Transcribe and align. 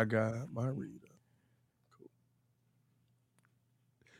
I 0.00 0.06
got 0.06 0.50
my 0.54 0.66
read 0.66 0.98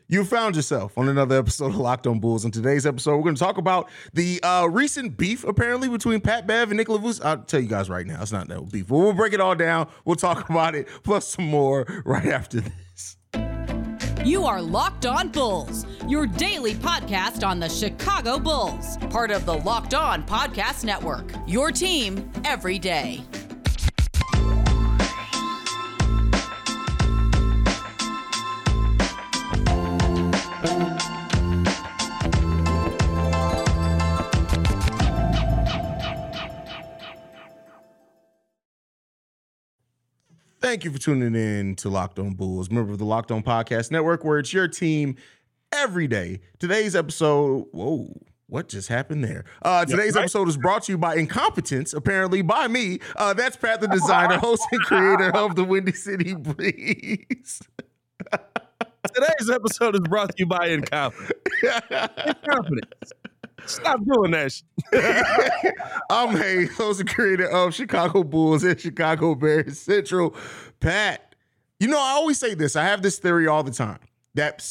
You 0.08 0.25
found 0.25 0.56
yourself 0.56 0.99
on 0.99 1.08
another 1.08 1.38
episode 1.38 1.68
of 1.68 1.76
Locked 1.76 2.06
On 2.06 2.21
Bulls. 2.21 2.45
In 2.45 2.50
today's 2.50 2.84
episode, 2.84 3.17
we're 3.17 3.22
going 3.22 3.36
to 3.36 3.38
talk 3.38 3.56
about 3.56 3.88
the 4.12 4.42
uh, 4.42 4.66
recent 4.70 5.16
beef 5.16 5.42
apparently 5.42 5.88
between 5.88 6.20
Pat 6.20 6.46
Bev 6.46 6.70
and 6.70 6.76
Nick 6.76 6.88
Lavus. 6.88 7.24
I'll 7.24 7.38
tell 7.38 7.60
you 7.60 7.68
guys 7.68 7.88
right 7.88 8.06
now, 8.06 8.20
it's 8.20 8.30
not 8.30 8.48
that 8.48 8.70
beef, 8.70 8.88
but 8.88 8.98
we'll 8.98 9.14
break 9.14 9.32
it 9.32 9.40
all 9.40 9.54
down. 9.54 9.88
We'll 10.04 10.16
talk 10.16 10.50
about 10.50 10.74
it 10.74 10.86
plus 11.02 11.29
some 11.29 11.46
more 11.46 11.86
right 12.04 12.26
after 12.26 12.60
this. 12.60 13.16
You 14.22 14.44
are 14.44 14.60
Locked 14.60 15.06
On 15.06 15.30
Bulls, 15.30 15.86
your 16.06 16.26
daily 16.26 16.74
podcast 16.74 17.46
on 17.46 17.58
the 17.58 17.70
Chicago 17.70 18.38
Bulls, 18.38 18.98
part 19.08 19.30
of 19.30 19.46
the 19.46 19.54
Locked 19.54 19.94
On 19.94 20.26
Podcast 20.26 20.84
Network. 20.84 21.32
Your 21.46 21.70
team 21.70 22.30
every 22.44 22.78
day. 22.78 23.24
Thank 40.60 40.84
you 40.84 40.92
for 40.92 40.98
tuning 40.98 41.34
in 41.34 41.74
to 41.77 41.88
Locked 41.88 42.19
On 42.19 42.34
Bulls, 42.34 42.70
member 42.70 42.92
of 42.92 42.98
the 42.98 43.05
Locked 43.06 43.30
On 43.30 43.42
Podcast 43.42 43.91
Network, 43.91 44.24
where 44.24 44.38
it's 44.38 44.52
your 44.52 44.69
team 44.69 45.16
every 45.73 46.06
day. 46.06 46.41
Today's 46.59 46.95
episode, 46.95 47.64
whoa, 47.73 48.12
what 48.46 48.69
just 48.69 48.88
happened 48.88 49.24
there? 49.24 49.46
Uh, 49.62 49.86
today's 49.86 50.16
right. 50.16 50.23
episode 50.23 50.48
is 50.48 50.59
brought 50.59 50.83
to 50.83 50.92
you 50.92 50.98
by 50.98 51.16
Incompetence, 51.16 51.95
apparently 51.95 52.42
by 52.42 52.69
me. 52.69 52.98
Uh, 53.16 53.33
that's 53.33 53.56
Pat 53.56 53.80
the 53.80 53.88
designer, 53.88 54.36
host, 54.36 54.62
and 54.70 54.83
creator 54.83 55.34
of 55.34 55.56
the 55.56 55.64
Windy 55.64 55.92
City 55.92 56.34
Breeze. 56.34 57.62
Today's 59.14 59.50
episode 59.50 59.94
is 59.94 60.03
brought 60.03 60.28
to 60.28 60.34
you 60.36 60.47
by 60.47 60.66
Incompetence. 60.66 61.33
Incompetence. 61.62 63.12
Stop 63.70 64.00
doing 64.04 64.32
that. 64.32 64.62
I'm 66.10 66.36
Hayes, 66.36 66.76
host 66.76 67.00
and 67.00 67.08
creator 67.08 67.48
of 67.48 67.74
Chicago 67.74 68.24
Bulls 68.24 68.64
and 68.64 68.78
Chicago 68.78 69.34
Bears 69.34 69.78
Central. 69.78 70.34
Pat, 70.80 71.34
you 71.78 71.88
know, 71.88 71.98
I 71.98 72.10
always 72.10 72.38
say 72.38 72.54
this. 72.54 72.76
I 72.76 72.84
have 72.84 73.02
this 73.02 73.18
theory 73.18 73.46
all 73.46 73.62
the 73.62 73.70
time 73.70 74.00
that 74.34 74.62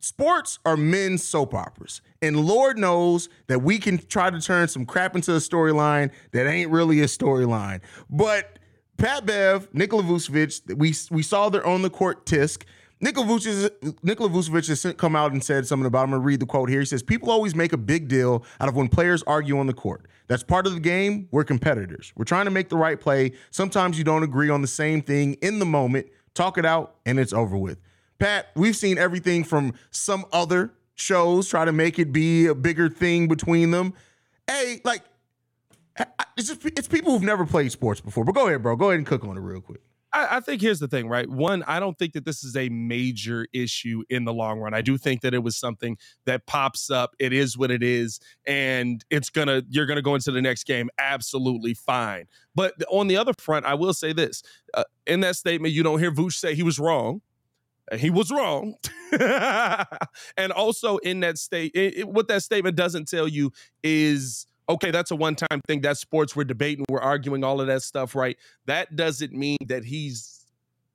sports 0.00 0.58
are 0.64 0.76
men's 0.76 1.22
soap 1.22 1.54
operas. 1.54 2.00
And 2.22 2.40
Lord 2.40 2.78
knows 2.78 3.28
that 3.48 3.60
we 3.62 3.78
can 3.78 3.98
try 3.98 4.30
to 4.30 4.40
turn 4.40 4.68
some 4.68 4.86
crap 4.86 5.14
into 5.14 5.32
a 5.32 5.38
storyline 5.38 6.10
that 6.32 6.46
ain't 6.46 6.70
really 6.70 7.00
a 7.00 7.06
storyline. 7.06 7.80
But 8.08 8.58
Pat 8.96 9.26
Bev, 9.26 9.68
Nikola 9.74 10.02
Vucevic, 10.02 10.76
we 10.76 10.94
we 11.10 11.22
saw 11.22 11.48
their 11.48 11.66
on 11.66 11.82
the 11.82 11.90
court 11.90 12.24
tisk. 12.24 12.64
Nikola 13.00 13.26
Vucevic, 13.26 14.68
has 14.68 14.94
come 14.96 15.14
out 15.14 15.32
and 15.32 15.44
said 15.44 15.66
something 15.66 15.86
about. 15.86 16.04
I'm 16.04 16.10
going 16.10 16.22
to 16.22 16.26
read 16.26 16.40
the 16.40 16.46
quote 16.46 16.70
here. 16.70 16.80
He 16.80 16.86
says, 16.86 17.02
"People 17.02 17.30
always 17.30 17.54
make 17.54 17.72
a 17.72 17.76
big 17.78 18.08
deal 18.08 18.44
out 18.60 18.68
of 18.68 18.76
when 18.76 18.88
players 18.88 19.22
argue 19.26 19.58
on 19.58 19.66
the 19.66 19.74
court. 19.74 20.06
That's 20.28 20.42
part 20.42 20.66
of 20.66 20.72
the 20.74 20.80
game. 20.80 21.28
We're 21.30 21.44
competitors. 21.44 22.12
We're 22.16 22.24
trying 22.24 22.46
to 22.46 22.50
make 22.50 22.68
the 22.68 22.76
right 22.76 22.98
play. 22.98 23.32
Sometimes 23.50 23.98
you 23.98 24.04
don't 24.04 24.22
agree 24.22 24.48
on 24.48 24.62
the 24.62 24.68
same 24.68 25.02
thing 25.02 25.34
in 25.34 25.58
the 25.58 25.66
moment. 25.66 26.06
Talk 26.34 26.58
it 26.58 26.64
out, 26.64 26.96
and 27.04 27.18
it's 27.18 27.32
over 27.32 27.56
with." 27.56 27.78
Pat, 28.18 28.46
we've 28.56 28.76
seen 28.76 28.96
everything 28.96 29.44
from 29.44 29.74
some 29.90 30.24
other 30.32 30.72
shows 30.94 31.48
try 31.48 31.66
to 31.66 31.72
make 31.72 31.98
it 31.98 32.12
be 32.12 32.46
a 32.46 32.54
bigger 32.54 32.88
thing 32.88 33.28
between 33.28 33.72
them. 33.72 33.92
Hey, 34.46 34.80
like, 34.84 35.02
it's 36.36 36.48
just 36.48 36.64
it's 36.64 36.88
people 36.88 37.12
who've 37.12 37.22
never 37.22 37.44
played 37.44 37.72
sports 37.72 38.00
before. 38.00 38.24
But 38.24 38.34
go 38.34 38.46
ahead, 38.46 38.62
bro. 38.62 38.74
Go 38.76 38.86
ahead 38.86 38.98
and 38.98 39.06
cook 39.06 39.24
on 39.24 39.36
it 39.36 39.40
real 39.40 39.60
quick. 39.60 39.82
I, 40.16 40.36
I, 40.38 40.40
think 40.40 40.62
here's 40.62 40.78
the 40.78 40.88
thing, 40.88 41.08
right? 41.08 41.28
One, 41.28 41.62
I 41.64 41.78
don't 41.78 41.98
think 41.98 42.14
that 42.14 42.24
this 42.24 42.42
is 42.42 42.56
a 42.56 42.70
major 42.70 43.46
issue 43.52 44.02
in 44.08 44.24
the 44.24 44.32
long 44.32 44.60
run. 44.60 44.72
I 44.72 44.80
do 44.80 44.96
think 44.96 45.20
that 45.20 45.34
it 45.34 45.40
was 45.40 45.58
something 45.58 45.98
that 46.24 46.46
pops 46.46 46.90
up. 46.90 47.14
It 47.18 47.34
is 47.34 47.58
what 47.58 47.70
it 47.70 47.82
is, 47.82 48.18
and 48.46 49.04
it's 49.10 49.28
gonna 49.28 49.62
you're 49.68 49.84
gonna 49.84 50.00
go 50.00 50.14
into 50.14 50.32
the 50.32 50.40
next 50.40 50.64
game 50.64 50.88
absolutely 50.98 51.74
fine. 51.74 52.28
But 52.54 52.74
on 52.88 53.08
the 53.08 53.18
other 53.18 53.34
front, 53.38 53.66
I 53.66 53.74
will 53.74 53.92
say 53.92 54.14
this: 54.14 54.42
uh, 54.72 54.84
in 55.06 55.20
that 55.20 55.36
statement, 55.36 55.74
you 55.74 55.82
don't 55.82 55.98
hear 55.98 56.10
Vooch 56.10 56.32
say 56.32 56.54
he 56.54 56.62
was 56.62 56.78
wrong. 56.78 57.20
He 57.96 58.08
was 58.08 58.32
wrong, 58.32 58.74
and 59.12 60.50
also 60.50 60.96
in 60.98 61.20
that 61.20 61.36
state, 61.38 61.72
it, 61.74 61.98
it, 61.98 62.08
what 62.08 62.26
that 62.28 62.42
statement 62.42 62.74
doesn't 62.74 63.06
tell 63.06 63.28
you 63.28 63.52
is 63.82 64.46
okay, 64.68 64.90
that's 64.90 65.10
a 65.10 65.16
one 65.16 65.34
time 65.34 65.60
thing. 65.66 65.80
That's 65.80 66.00
sports. 66.00 66.34
We're 66.34 66.44
debating, 66.44 66.84
we're 66.88 67.00
arguing 67.00 67.44
all 67.44 67.60
of 67.60 67.66
that 67.68 67.82
stuff, 67.82 68.14
right? 68.14 68.36
That 68.66 68.96
doesn't 68.96 69.32
mean 69.32 69.58
that 69.66 69.84
he's 69.84 70.35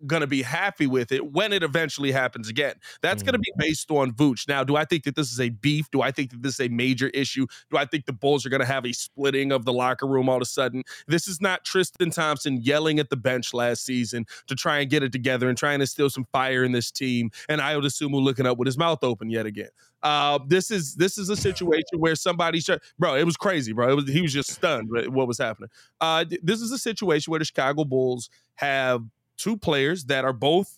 going 0.07 0.21
to 0.21 0.27
be 0.27 0.41
happy 0.41 0.87
with 0.87 1.11
it 1.11 1.31
when 1.31 1.53
it 1.53 1.63
eventually 1.63 2.11
happens 2.11 2.49
again. 2.49 2.75
That's 3.01 3.21
mm. 3.21 3.27
going 3.27 3.33
to 3.33 3.39
be 3.39 3.51
based 3.57 3.89
on 3.91 4.11
Vooch. 4.11 4.47
Now, 4.47 4.63
do 4.63 4.75
I 4.75 4.85
think 4.85 5.03
that 5.03 5.15
this 5.15 5.31
is 5.31 5.39
a 5.39 5.49
beef? 5.49 5.89
Do 5.91 6.01
I 6.01 6.11
think 6.11 6.31
that 6.31 6.41
this 6.41 6.59
is 6.59 6.65
a 6.65 6.69
major 6.69 7.09
issue? 7.09 7.47
Do 7.69 7.77
I 7.77 7.85
think 7.85 8.05
the 8.05 8.13
Bulls 8.13 8.45
are 8.45 8.49
going 8.49 8.61
to 8.61 8.67
have 8.67 8.85
a 8.85 8.93
splitting 8.93 9.51
of 9.51 9.65
the 9.65 9.73
locker 9.73 10.07
room 10.07 10.29
all 10.29 10.37
of 10.37 10.41
a 10.41 10.45
sudden? 10.45 10.83
This 11.07 11.27
is 11.27 11.41
not 11.41 11.63
Tristan 11.65 12.11
Thompson 12.11 12.61
yelling 12.61 12.99
at 12.99 13.09
the 13.09 13.17
bench 13.17 13.53
last 13.53 13.83
season 13.83 14.25
to 14.47 14.55
try 14.55 14.79
and 14.79 14.89
get 14.89 15.03
it 15.03 15.11
together 15.11 15.49
and 15.49 15.57
trying 15.57 15.79
to 15.79 15.87
steal 15.87 16.09
some 16.09 16.25
fire 16.31 16.63
in 16.63 16.71
this 16.71 16.91
team. 16.91 17.31
And 17.49 17.61
Ayo 17.61 17.81
Dosunmu 17.81 18.21
looking 18.21 18.45
up 18.45 18.57
with 18.57 18.67
his 18.67 18.77
mouth 18.77 19.03
open 19.03 19.29
yet 19.29 19.45
again. 19.45 19.69
Uh, 20.03 20.39
this 20.47 20.71
is 20.71 20.95
this 20.95 21.17
is 21.17 21.29
a 21.29 21.35
situation 21.35 21.99
where 21.99 22.15
somebody, 22.15 22.59
said, 22.59 22.79
bro, 22.97 23.15
it 23.15 23.23
was 23.23 23.37
crazy, 23.37 23.71
bro. 23.71 23.91
It 23.91 23.95
was 23.95 24.09
he 24.09 24.21
was 24.21 24.33
just 24.33 24.51
stunned 24.51 24.89
what 25.13 25.27
was 25.27 25.37
happening. 25.37 25.69
Uh, 25.99 26.25
this 26.41 26.61
is 26.61 26.71
a 26.71 26.77
situation 26.77 27.29
where 27.29 27.39
the 27.39 27.45
Chicago 27.45 27.83
Bulls 27.83 28.29
have 28.55 29.03
two 29.41 29.57
players 29.57 30.05
that 30.05 30.23
are 30.23 30.33
both 30.33 30.77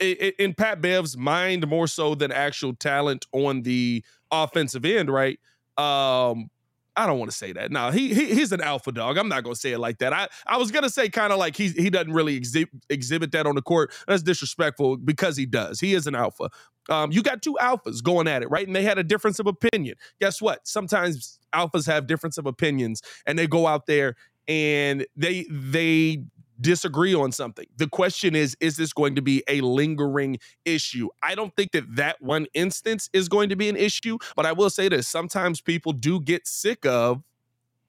in 0.00 0.54
Pat 0.54 0.80
Bev's 0.80 1.16
mind 1.16 1.66
more 1.66 1.86
so 1.86 2.14
than 2.14 2.32
actual 2.32 2.74
talent 2.74 3.26
on 3.32 3.62
the 3.62 4.04
offensive 4.30 4.84
end, 4.84 5.10
right? 5.10 5.38
Um, 5.76 6.50
I 6.96 7.06
don't 7.06 7.18
want 7.18 7.30
to 7.30 7.36
say 7.36 7.52
that. 7.52 7.72
No, 7.72 7.90
he, 7.90 8.14
he 8.14 8.34
he's 8.34 8.52
an 8.52 8.60
alpha 8.60 8.92
dog. 8.92 9.18
I'm 9.18 9.28
not 9.28 9.42
gonna 9.42 9.56
say 9.56 9.72
it 9.72 9.80
like 9.80 9.98
that. 9.98 10.12
I, 10.12 10.28
I 10.46 10.58
was 10.58 10.70
gonna 10.70 10.90
say 10.90 11.08
kind 11.08 11.32
of 11.32 11.38
like 11.40 11.56
he 11.56 11.68
he 11.68 11.90
doesn't 11.90 12.12
really 12.12 12.36
exhibit 12.36 12.72
exhibit 12.88 13.32
that 13.32 13.46
on 13.46 13.56
the 13.56 13.62
court. 13.62 13.92
That's 14.06 14.22
disrespectful 14.22 14.98
because 14.98 15.36
he 15.36 15.46
does. 15.46 15.80
He 15.80 15.94
is 15.94 16.06
an 16.06 16.14
alpha. 16.14 16.50
Um, 16.88 17.10
you 17.10 17.22
got 17.22 17.42
two 17.42 17.56
alphas 17.60 18.02
going 18.02 18.28
at 18.28 18.42
it, 18.42 18.50
right? 18.50 18.66
And 18.66 18.76
they 18.76 18.82
had 18.82 18.98
a 18.98 19.02
difference 19.02 19.40
of 19.40 19.46
opinion. 19.48 19.96
Guess 20.20 20.40
what? 20.40 20.68
Sometimes 20.68 21.40
alphas 21.52 21.86
have 21.86 22.06
difference 22.06 22.38
of 22.38 22.46
opinions, 22.46 23.02
and 23.26 23.36
they 23.36 23.48
go 23.48 23.66
out 23.66 23.86
there 23.86 24.14
and 24.46 25.04
they 25.16 25.46
they 25.50 26.22
disagree 26.60 27.14
on 27.14 27.32
something. 27.32 27.66
The 27.76 27.88
question 27.88 28.34
is 28.34 28.56
is 28.60 28.76
this 28.76 28.92
going 28.92 29.14
to 29.16 29.22
be 29.22 29.42
a 29.48 29.60
lingering 29.60 30.38
issue? 30.64 31.08
I 31.22 31.34
don't 31.34 31.54
think 31.56 31.72
that 31.72 31.96
that 31.96 32.22
one 32.22 32.46
instance 32.54 33.08
is 33.12 33.28
going 33.28 33.48
to 33.48 33.56
be 33.56 33.68
an 33.68 33.76
issue, 33.76 34.18
but 34.36 34.46
I 34.46 34.52
will 34.52 34.70
say 34.70 34.88
this, 34.88 35.08
sometimes 35.08 35.60
people 35.60 35.92
do 35.92 36.20
get 36.20 36.46
sick 36.46 36.86
of 36.86 37.22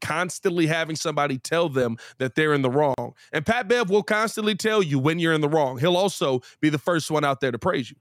constantly 0.02 0.68
having 0.68 0.96
somebody 0.96 1.38
tell 1.38 1.70
them 1.70 1.98
that 2.18 2.36
they're 2.36 2.54
in 2.54 2.62
the 2.62 2.70
wrong. 2.70 3.14
And 3.32 3.46
Pat 3.46 3.68
Bev 3.68 3.90
will 3.90 4.04
constantly 4.04 4.56
tell 4.56 4.84
you 4.84 5.00
when 5.00 5.20
you're 5.20 5.34
in 5.34 5.42
the 5.42 5.50
wrong. 5.50 5.80
He'll 5.80 5.98
also 5.98 6.42
be 6.62 6.70
the 6.70 6.78
first 6.78 7.10
one 7.10 7.24
out 7.24 7.40
there 7.40 7.52
to 7.52 7.60
praise 7.60 7.90
you. 7.90 7.98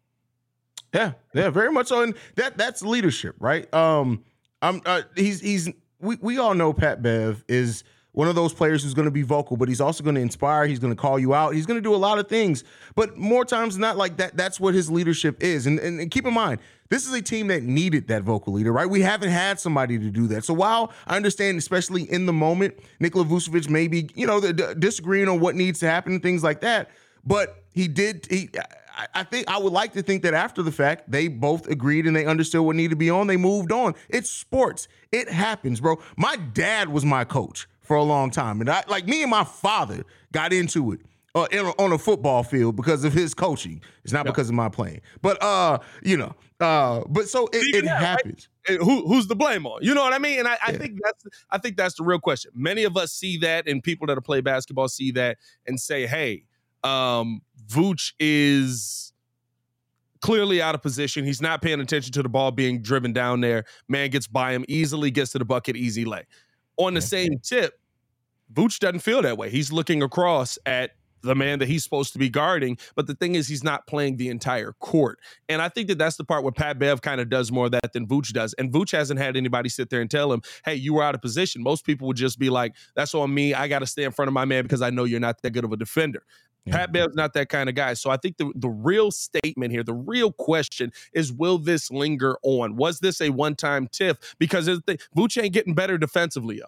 Yeah, 0.93 1.13
yeah, 1.33 1.51
very 1.51 1.73
much. 1.73 1.91
And 1.91 2.15
that 2.37 2.57
that's 2.57 2.83
leadership, 2.83 3.35
right? 3.41 3.73
Um, 3.75 4.25
I'm 4.63 4.81
uh, 4.87 5.03
he's 5.17 5.41
he's 5.41 5.69
we 5.99 6.17
we 6.21 6.39
all 6.39 6.55
know 6.55 6.73
Pat 6.73 7.03
Bev 7.03 7.45
is 7.49 7.83
one 8.15 8.29
of 8.29 8.37
those 8.37 8.55
players 8.55 8.83
who's 8.83 8.95
going 8.95 9.07
to 9.07 9.11
be 9.11 9.23
vocal, 9.23 9.57
but 9.57 9.69
he's 9.69 9.81
also 9.81 10.03
going 10.05 10.15
to 10.15 10.21
inspire. 10.21 10.67
He's 10.67 10.79
going 10.79 10.93
to 10.93 11.01
call 11.01 11.19
you 11.19 11.35
out. 11.35 11.55
He's 11.55 11.67
going 11.67 11.79
to 11.79 11.83
do 11.83 11.95
a 11.95 11.97
lot 11.97 12.19
of 12.19 12.29
things. 12.29 12.63
But 12.95 13.17
more 13.17 13.45
times 13.45 13.75
than 13.75 13.83
not, 13.83 13.97
like 13.97 14.17
that, 14.19 14.37
that's 14.37 14.61
what 14.61 14.73
his 14.73 14.89
leadership 14.89 15.43
is. 15.43 15.67
And, 15.67 15.81
and, 15.81 16.01
and 16.01 16.11
keep 16.11 16.25
in 16.25 16.33
mind, 16.33 16.61
this 16.91 17.07
is 17.07 17.13
a 17.13 17.21
team 17.21 17.49
that 17.49 17.65
needed 17.65 18.07
that 18.09 18.23
vocal 18.23 18.53
leader, 18.53 18.73
right? 18.73 18.89
We 18.89 19.01
haven't 19.01 19.31
had 19.31 19.59
somebody 19.59 19.99
to 19.99 20.11
do 20.11 20.29
that. 20.29 20.45
So 20.45 20.55
while 20.55 20.93
I 21.09 21.17
understand, 21.17 21.59
especially 21.59 22.03
in 22.05 22.27
the 22.27 22.33
moment, 22.33 22.79
Nikola 23.01 23.25
Vucevic 23.25 23.69
may 23.69 23.89
be, 23.89 24.09
you 24.15 24.29
know, 24.29 24.41
disagreeing 24.41 25.29
on 25.29 25.41
what 25.41 25.57
needs 25.57 25.81
to 25.81 25.91
happen 25.91 26.13
and 26.13 26.23
things 26.23 26.45
like 26.45 26.61
that, 26.61 26.91
but 27.25 27.65
he 27.72 27.89
did. 27.89 28.28
He, 28.31 28.49
I 29.13 29.25
think 29.25 29.51
I 29.51 29.59
would 29.59 29.72
like 29.72 29.95
to 29.95 30.03
think 30.03 30.22
that 30.22 30.34
after 30.34 30.63
the 30.63 30.71
fact, 30.71 31.10
they 31.10 31.27
both 31.27 31.67
agreed 31.67 32.07
and 32.07 32.15
they 32.15 32.27
understood 32.27 32.63
what 32.63 32.77
needed 32.77 32.91
to 32.91 32.97
be 32.97 33.10
on. 33.10 33.27
They 33.27 33.37
moved 33.37 33.72
on. 33.72 33.97
It's 34.09 34.31
sports. 34.31 34.87
It 35.10 35.28
happens, 35.28 35.81
bro. 35.81 36.01
My 36.17 36.37
dad 36.37 36.91
was 36.91 37.05
my 37.05 37.25
coach 37.25 37.67
for 37.84 37.97
a 37.97 38.03
long 38.03 38.31
time. 38.31 38.60
And 38.60 38.69
I 38.69 38.83
like 38.89 39.07
me 39.07 39.22
and 39.22 39.31
my 39.31 39.45
father 39.45 40.04
got 40.33 40.53
into 40.53 40.92
it. 40.92 41.01
Uh, 41.36 41.48
in, 41.51 41.66
on 41.81 41.91
a 41.91 41.98
football 41.98 42.45
field 42.45 42.77
because 42.77 43.03
of 43.03 43.13
his 43.13 43.34
coaching. 43.34 43.83
It's 44.04 44.13
not 44.13 44.25
yeah. 44.25 44.31
because 44.31 44.48
of 44.48 44.54
my 44.54 44.69
playing, 44.69 45.01
but 45.21 45.42
uh, 45.42 45.81
you 46.01 46.16
know, 46.16 46.33
uh, 46.60 47.03
but 47.09 47.28
so 47.28 47.48
it, 47.53 47.75
it 47.75 47.89
happens. 47.89 48.48
Right? 48.69 48.78
Who 48.78 49.09
who's 49.09 49.27
the 49.27 49.34
blame 49.34 49.66
on? 49.66 49.83
You 49.83 49.95
know 49.95 50.03
what 50.03 50.13
I 50.13 50.19
mean? 50.19 50.39
And 50.39 50.47
I, 50.47 50.57
I 50.65 50.77
think 50.77 51.01
that's 51.03 51.25
I 51.51 51.59
think 51.59 51.77
that's 51.77 51.97
the 51.97 52.04
real 52.04 52.21
question. 52.21 52.53
Many 52.54 52.84
of 52.84 52.97
us 52.97 53.13
see 53.13 53.36
that, 53.39 53.66
and 53.66 53.83
people 53.83 54.07
that 54.07 54.21
play 54.22 54.42
basketball 54.42 54.86
see 54.86 55.10
that 55.10 55.39
and 55.66 55.81
say, 55.81 56.07
"Hey, 56.07 56.45
um, 56.84 57.42
Vooch 57.66 58.13
is." 58.21 59.10
clearly 60.21 60.63
out 60.63 60.75
of 60.75 60.81
position. 60.81 61.22
He's 61.22 61.42
not 61.42 61.60
paying 61.60 61.81
attention 61.81 62.10
to 62.13 62.22
the 62.22 62.31
ball 62.31 62.51
being 62.51 62.81
driven 62.81 63.13
down 63.13 63.42
there. 63.42 63.65
Man 63.89 64.09
gets 64.09 64.27
by 64.27 64.53
him 64.54 64.65
easily, 64.69 65.10
gets 65.10 65.33
to 65.33 65.39
the 65.39 65.45
bucket, 65.45 65.77
easy 65.77 66.07
lay. 66.07 66.25
On 66.76 66.94
the 66.94 67.00
same 67.00 67.38
tip, 67.42 67.78
Vooch 68.53 68.78
doesn't 68.78 69.00
feel 69.00 69.22
that 69.22 69.38
way. 69.38 69.50
He's 69.50 69.72
looking 69.72 70.03
across 70.03 70.59
at 70.66 70.92
the 71.24 71.34
man 71.34 71.59
that 71.59 71.68
he's 71.68 71.82
supposed 71.82 72.12
to 72.12 72.18
be 72.18 72.28
guarding. 72.28 72.78
But 72.94 73.06
the 73.06 73.15
thing 73.15 73.34
is, 73.34 73.48
he's 73.48 73.65
not 73.65 73.86
playing 73.86 74.16
the 74.16 74.28
entire 74.28 74.72
court. 74.72 75.18
And 75.48 75.60
I 75.60 75.68
think 75.68 75.88
that 75.88 75.98
that's 75.98 76.16
the 76.16 76.24
part 76.24 76.42
where 76.42 76.53
Pat 76.53 76.78
Bev 76.78 77.03
kind 77.03 77.21
of 77.21 77.30
does 77.30 77.50
more 77.50 77.66
of 77.66 77.72
that 77.72 77.92
than 77.92 78.06
Vooch 78.06 78.32
does. 78.32 78.54
And 78.54 78.71
Vooch 78.71 78.92
hasn't 78.92 79.18
had 79.18 79.36
anybody 79.36 79.68
sit 79.68 79.91
there 79.91 80.00
and 80.00 80.10
tell 80.10 80.32
him, 80.32 80.42
hey, 80.65 80.74
you 80.74 80.94
were 80.94 81.03
out 81.03 81.15
of 81.15 81.22
position. 81.22 81.62
Most 81.62 81.84
people 81.84 82.06
would 82.09 82.16
just 82.16 82.38
be 82.38 82.50
like, 82.50 82.74
that's 82.94 83.15
on 83.15 83.32
me. 83.32 83.54
I 83.54 83.68
got 83.68 83.80
to 83.80 83.86
stay 83.86 84.04
in 84.04 84.12
front 84.12 84.28
of 84.28 84.34
my 84.34 84.44
man 84.44 84.62
because 84.62 84.82
I 84.82 84.91
know 84.91 85.04
you're 85.04 85.21
not 85.21 85.41
that 85.42 85.50
good 85.50 85.65
of 85.65 85.72
a 85.72 85.76
defender. 85.76 86.22
Pat 86.71 86.93
Bev's 86.93 87.15
not 87.15 87.34
that 87.34 87.49
kind 87.49 87.69
of 87.69 87.75
guy. 87.75 87.95
So 87.95 88.11
I 88.11 88.16
think 88.16 88.39
the, 88.39 88.51
the 88.55 88.69
real 88.69 89.11
statement 89.11 89.72
here, 89.72 89.83
the 89.83 89.93
real 89.95 90.33
question 90.33 90.93
is 91.13 91.33
will 91.33 91.59
this 91.59 91.91
linger 91.91 92.39
on? 92.43 92.77
Was 92.77 93.01
this 93.01 93.21
a 93.21 93.31
one 93.31 93.55
time 93.55 93.87
tiff? 93.89 94.16
Because 94.39 94.66
the, 94.66 94.99
Vooch 95.16 95.43
ain't 95.43 95.53
getting 95.53 95.75
better 95.75 95.99
defensively, 95.99 96.59
yo. 96.59 96.66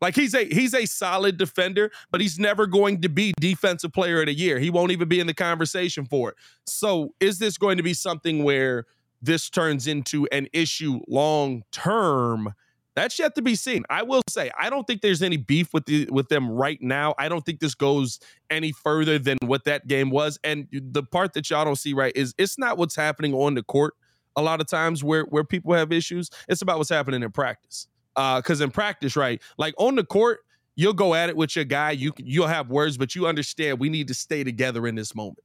Like 0.00 0.16
he's 0.16 0.34
a 0.34 0.44
he's 0.44 0.74
a 0.74 0.86
solid 0.86 1.38
defender, 1.38 1.90
but 2.10 2.20
he's 2.20 2.38
never 2.38 2.66
going 2.66 3.00
to 3.02 3.08
be 3.08 3.32
defensive 3.40 3.92
player 3.92 4.20
of 4.20 4.26
the 4.26 4.34
year. 4.34 4.58
He 4.58 4.68
won't 4.68 4.92
even 4.92 5.08
be 5.08 5.20
in 5.20 5.26
the 5.26 5.34
conversation 5.34 6.04
for 6.04 6.30
it. 6.30 6.36
So 6.66 7.14
is 7.20 7.38
this 7.38 7.56
going 7.56 7.78
to 7.78 7.82
be 7.82 7.94
something 7.94 8.44
where 8.44 8.84
this 9.22 9.48
turns 9.48 9.86
into 9.86 10.26
an 10.30 10.48
issue 10.52 11.00
long 11.08 11.62
term? 11.72 12.54
That's 12.94 13.18
yet 13.18 13.34
to 13.34 13.42
be 13.42 13.56
seen. 13.56 13.84
I 13.90 14.02
will 14.02 14.22
say 14.28 14.50
I 14.58 14.70
don't 14.70 14.86
think 14.86 15.02
there's 15.02 15.22
any 15.22 15.36
beef 15.36 15.74
with 15.74 15.86
the 15.86 16.08
with 16.10 16.28
them 16.28 16.48
right 16.48 16.80
now. 16.80 17.14
I 17.18 17.28
don't 17.28 17.44
think 17.44 17.60
this 17.60 17.74
goes 17.74 18.20
any 18.50 18.72
further 18.72 19.18
than 19.18 19.38
what 19.42 19.64
that 19.64 19.86
game 19.86 20.10
was. 20.10 20.38
And 20.44 20.68
the 20.70 21.02
part 21.02 21.32
that 21.34 21.50
y'all 21.50 21.64
don't 21.64 21.76
see 21.76 21.92
right 21.92 22.12
is 22.14 22.34
it's 22.38 22.58
not 22.58 22.78
what's 22.78 22.94
happening 22.94 23.34
on 23.34 23.54
the 23.54 23.62
court 23.62 23.94
a 24.36 24.42
lot 24.42 24.60
of 24.60 24.68
times 24.68 25.02
where 25.02 25.24
where 25.24 25.44
people 25.44 25.74
have 25.74 25.92
issues. 25.92 26.30
It's 26.48 26.62
about 26.62 26.78
what's 26.78 26.90
happening 26.90 27.22
in 27.22 27.30
practice. 27.32 27.88
Because 28.14 28.60
uh, 28.60 28.64
in 28.64 28.70
practice, 28.70 29.16
right, 29.16 29.42
like 29.58 29.74
on 29.76 29.96
the 29.96 30.04
court, 30.04 30.40
you'll 30.76 30.92
go 30.92 31.14
at 31.14 31.28
it 31.28 31.36
with 31.36 31.56
your 31.56 31.64
guy. 31.64 31.90
You 31.90 32.12
you'll 32.18 32.46
have 32.46 32.70
words, 32.70 32.96
but 32.96 33.16
you 33.16 33.26
understand 33.26 33.80
we 33.80 33.88
need 33.88 34.06
to 34.08 34.14
stay 34.14 34.44
together 34.44 34.86
in 34.86 34.94
this 34.94 35.16
moment. 35.16 35.40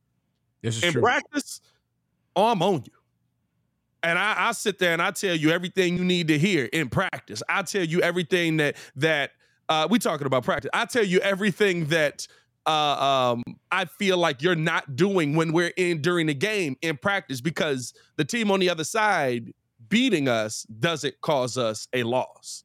This 0.61 0.77
is 0.77 0.83
in 0.83 0.91
true. 0.93 1.01
practice, 1.01 1.61
I'm 2.35 2.61
on 2.61 2.83
you. 2.85 2.98
And 4.01 4.17
I, 4.17 4.49
I 4.49 4.51
sit 4.53 4.79
there 4.79 4.93
and 4.93 5.01
I 5.01 5.11
tell 5.11 5.35
you 5.35 5.51
everything 5.51 5.97
you 5.97 6.05
need 6.05 6.29
to 6.29 6.37
hear 6.37 6.65
in 6.71 6.89
practice. 6.89 7.43
I 7.49 7.63
tell 7.63 7.83
you 7.83 8.01
everything 8.01 8.57
that 8.57 8.77
that 8.95 9.31
uh, 9.67 9.87
we 9.89 9.99
talking 9.99 10.27
about 10.27 10.43
practice. 10.43 10.71
I 10.73 10.85
tell 10.85 11.03
you 11.03 11.19
everything 11.19 11.85
that 11.87 12.27
uh, 12.65 12.71
um, 12.71 13.43
I 13.71 13.85
feel 13.85 14.17
like 14.17 14.41
you're 14.41 14.55
not 14.55 14.95
doing 14.95 15.35
when 15.35 15.53
we're 15.53 15.73
in 15.75 16.01
during 16.01 16.27
the 16.27 16.33
game 16.33 16.77
in 16.81 16.97
practice 16.97 17.41
because 17.41 17.93
the 18.15 18.25
team 18.25 18.51
on 18.51 18.59
the 18.59 18.69
other 18.69 18.83
side 18.83 19.53
beating 19.89 20.27
us 20.27 20.63
doesn't 20.63 21.19
cause 21.21 21.57
us 21.57 21.87
a 21.93 22.03
loss. 22.03 22.63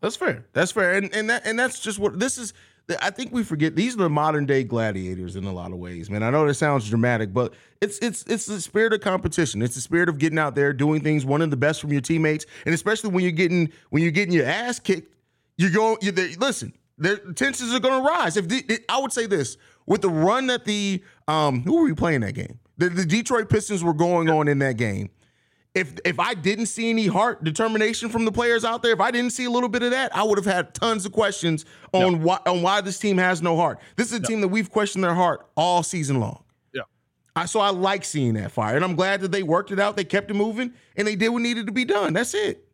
That's 0.00 0.16
fair. 0.16 0.46
That's 0.52 0.72
fair. 0.72 0.94
And 0.94 1.14
and 1.14 1.30
that 1.30 1.42
and 1.44 1.58
that's 1.58 1.80
just 1.80 1.98
what 1.98 2.18
this 2.18 2.38
is. 2.38 2.52
I 3.00 3.10
think 3.10 3.32
we 3.32 3.42
forget 3.44 3.76
these 3.76 3.94
are 3.94 3.98
the 3.98 4.08
modern 4.08 4.46
day 4.46 4.64
gladiators 4.64 5.36
in 5.36 5.44
a 5.44 5.52
lot 5.52 5.72
of 5.72 5.78
ways, 5.78 6.10
man. 6.10 6.22
I 6.22 6.30
know 6.30 6.46
that 6.46 6.54
sounds 6.54 6.88
dramatic, 6.88 7.32
but 7.32 7.54
it's 7.80 7.98
it's 7.98 8.24
it's 8.24 8.46
the 8.46 8.60
spirit 8.60 8.92
of 8.92 9.00
competition. 9.00 9.62
It's 9.62 9.74
the 9.74 9.80
spirit 9.80 10.08
of 10.08 10.18
getting 10.18 10.38
out 10.38 10.54
there, 10.54 10.72
doing 10.72 11.02
things, 11.02 11.24
wanting 11.24 11.50
the 11.50 11.56
best 11.56 11.80
from 11.80 11.92
your 11.92 12.00
teammates, 12.00 12.46
and 12.64 12.74
especially 12.74 13.10
when 13.10 13.22
you're 13.22 13.32
getting 13.32 13.72
when 13.90 14.02
you're 14.02 14.12
getting 14.12 14.34
your 14.34 14.46
ass 14.46 14.78
kicked, 14.78 15.14
you're 15.58 15.70
going. 15.70 15.98
You're 16.00 16.12
there, 16.12 16.30
listen, 16.38 16.72
the 16.98 17.16
tensions 17.34 17.74
are 17.74 17.80
going 17.80 18.02
to 18.02 18.08
rise. 18.08 18.36
If 18.36 18.48
the, 18.48 18.80
I 18.88 18.98
would 18.98 19.12
say 19.12 19.26
this 19.26 19.56
with 19.86 20.02
the 20.02 20.10
run 20.10 20.46
that 20.48 20.64
the 20.64 21.02
um 21.28 21.62
who 21.62 21.76
were 21.76 21.84
we 21.84 21.94
playing 21.94 22.20
that 22.20 22.34
game? 22.34 22.58
The, 22.78 22.88
the 22.88 23.04
Detroit 23.04 23.50
Pistons 23.50 23.84
were 23.84 23.92
going 23.92 24.30
on 24.30 24.48
in 24.48 24.58
that 24.60 24.78
game 24.78 25.10
if 25.74 25.94
if 26.04 26.18
I 26.18 26.34
didn't 26.34 26.66
see 26.66 26.90
any 26.90 27.06
heart 27.06 27.44
determination 27.44 28.08
from 28.08 28.24
the 28.24 28.32
players 28.32 28.64
out 28.64 28.82
there, 28.82 28.92
if 28.92 29.00
I 29.00 29.10
didn't 29.10 29.30
see 29.30 29.44
a 29.44 29.50
little 29.50 29.68
bit 29.68 29.82
of 29.82 29.92
that, 29.92 30.14
I 30.14 30.22
would 30.22 30.38
have 30.38 30.46
had 30.46 30.74
tons 30.74 31.06
of 31.06 31.12
questions 31.12 31.64
on 31.92 32.22
why 32.22 32.38
on 32.46 32.62
why 32.62 32.80
this 32.80 32.98
team 32.98 33.18
has 33.18 33.40
no 33.40 33.56
heart. 33.56 33.78
This 33.96 34.08
is 34.08 34.18
a 34.18 34.22
team 34.22 34.40
that 34.40 34.48
we've 34.48 34.70
questioned 34.70 35.04
their 35.04 35.14
heart 35.14 35.46
all 35.56 35.82
season 35.82 36.18
long. 36.18 36.42
Yeah. 36.74 36.82
I 37.36 37.46
so 37.46 37.60
I 37.60 37.70
like 37.70 38.04
seeing 38.04 38.34
that 38.34 38.50
fire, 38.50 38.74
and 38.74 38.84
I'm 38.84 38.96
glad 38.96 39.20
that 39.20 39.30
they 39.30 39.42
worked 39.42 39.70
it 39.70 39.78
out. 39.78 39.96
They 39.96 40.04
kept 40.04 40.30
it 40.30 40.34
moving, 40.34 40.72
and 40.96 41.06
they 41.06 41.14
did 41.14 41.28
what 41.28 41.42
needed 41.42 41.66
to 41.66 41.72
be 41.72 41.84
done. 41.84 42.14
That's 42.14 42.34
it. 42.34 42.66